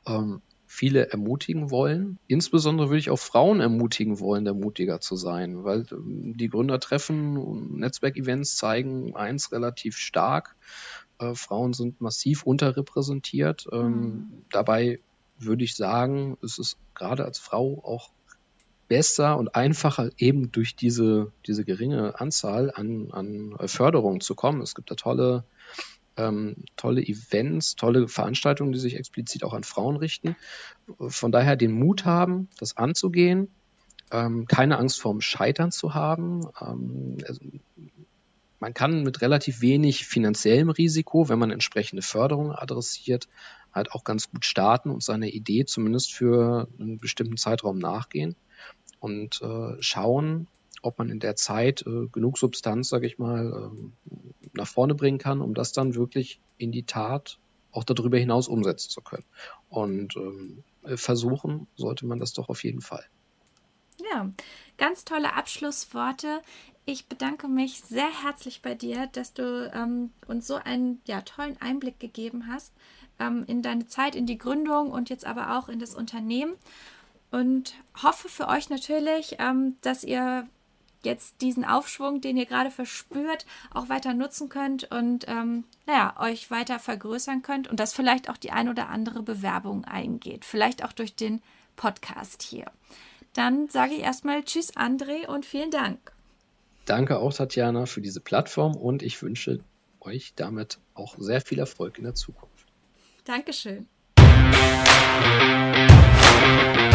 [0.05, 2.19] ähm, viele ermutigen wollen.
[2.27, 7.37] Insbesondere würde ich auch Frauen ermutigen wollen, der mutiger zu sein, weil ähm, die Gründertreffen
[7.37, 10.55] und Netzwerkevents zeigen eins relativ stark.
[11.19, 13.67] Äh, Frauen sind massiv unterrepräsentiert.
[13.71, 14.45] Ähm, mhm.
[14.51, 14.99] Dabei
[15.39, 18.11] würde ich sagen, es ist gerade als Frau auch
[18.87, 24.61] besser und einfacher eben durch diese, diese geringe Anzahl an, an Förderungen zu kommen.
[24.61, 25.43] Es gibt da tolle,
[26.15, 30.35] ähm, tolle Events, tolle Veranstaltungen, die sich explizit auch an Frauen richten.
[30.99, 33.49] Von daher den Mut haben, das anzugehen,
[34.11, 36.47] ähm, keine Angst vorm Scheitern zu haben.
[36.61, 37.41] Ähm, also
[38.59, 43.27] man kann mit relativ wenig finanziellem Risiko, wenn man entsprechende Förderungen adressiert,
[43.73, 48.35] halt auch ganz gut starten und seine Idee zumindest für einen bestimmten Zeitraum nachgehen
[48.99, 50.47] und äh, schauen,
[50.81, 54.09] ob man in der Zeit äh, genug Substanz, sage ich mal, äh,
[54.53, 57.39] nach vorne bringen kann, um das dann wirklich in die Tat
[57.71, 59.25] auch darüber hinaus umsetzen zu können.
[59.69, 60.63] Und ähm,
[60.95, 63.05] versuchen sollte man das doch auf jeden Fall.
[64.11, 64.31] Ja,
[64.77, 66.41] ganz tolle Abschlussworte.
[66.89, 71.61] Ich bedanke mich sehr herzlich bei dir, dass du ähm, uns so einen ja, tollen
[71.61, 72.71] Einblick gegeben hast
[73.19, 76.53] ähm, in deine Zeit, in die Gründung und jetzt aber auch in das Unternehmen
[77.29, 80.47] und hoffe für euch natürlich, ähm, dass ihr
[81.03, 86.49] jetzt diesen Aufschwung, den ihr gerade verspürt, auch weiter nutzen könnt und ähm, naja, euch
[86.51, 90.45] weiter vergrößern könnt und dass vielleicht auch die ein oder andere Bewerbung eingeht.
[90.45, 91.41] Vielleicht auch durch den
[91.75, 92.71] Podcast hier.
[93.33, 96.13] Dann sage ich erstmal Tschüss, André, und vielen Dank.
[96.87, 99.59] Danke auch, Tatjana, für diese Plattform und ich wünsche
[99.99, 102.65] euch damit auch sehr viel Erfolg in der Zukunft.
[103.25, 103.87] Dankeschön.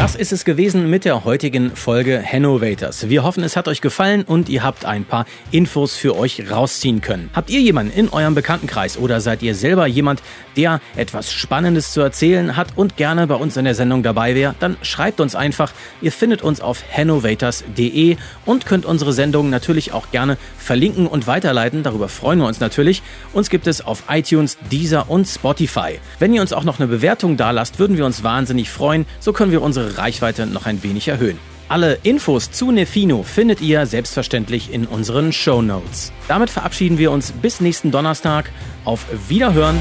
[0.03, 3.09] Das ist es gewesen mit der heutigen Folge Hannovators.
[3.09, 7.01] Wir hoffen, es hat euch gefallen und ihr habt ein paar Infos für euch rausziehen
[7.01, 7.31] können.
[7.35, 10.21] Habt ihr jemanden in eurem Bekanntenkreis oder seid ihr selber jemand,
[10.57, 14.57] der etwas Spannendes zu erzählen hat und gerne bei uns in der Sendung dabei wäre,
[14.59, 15.73] dann schreibt uns einfach.
[16.01, 21.85] Ihr findet uns auf hannovators.de und könnt unsere Sendung natürlich auch gerne verlinken und weiterleiten.
[21.85, 23.05] Darüber freuen wir uns natürlich.
[23.33, 26.01] Uns gibt es auf iTunes, Deezer und Spotify.
[26.19, 29.07] Wenn ihr uns auch noch eine Bewertung da lasst, würden wir uns wahnsinnig freuen.
[29.21, 29.63] So können wir
[29.97, 31.39] Reichweite noch ein wenig erhöhen.
[31.69, 36.13] Alle Infos zu Nefino findet ihr selbstverständlich in unseren Show Notes.
[36.29, 38.51] Damit verabschieden wir uns bis nächsten Donnerstag.
[38.85, 39.79] Auf Wiederhören!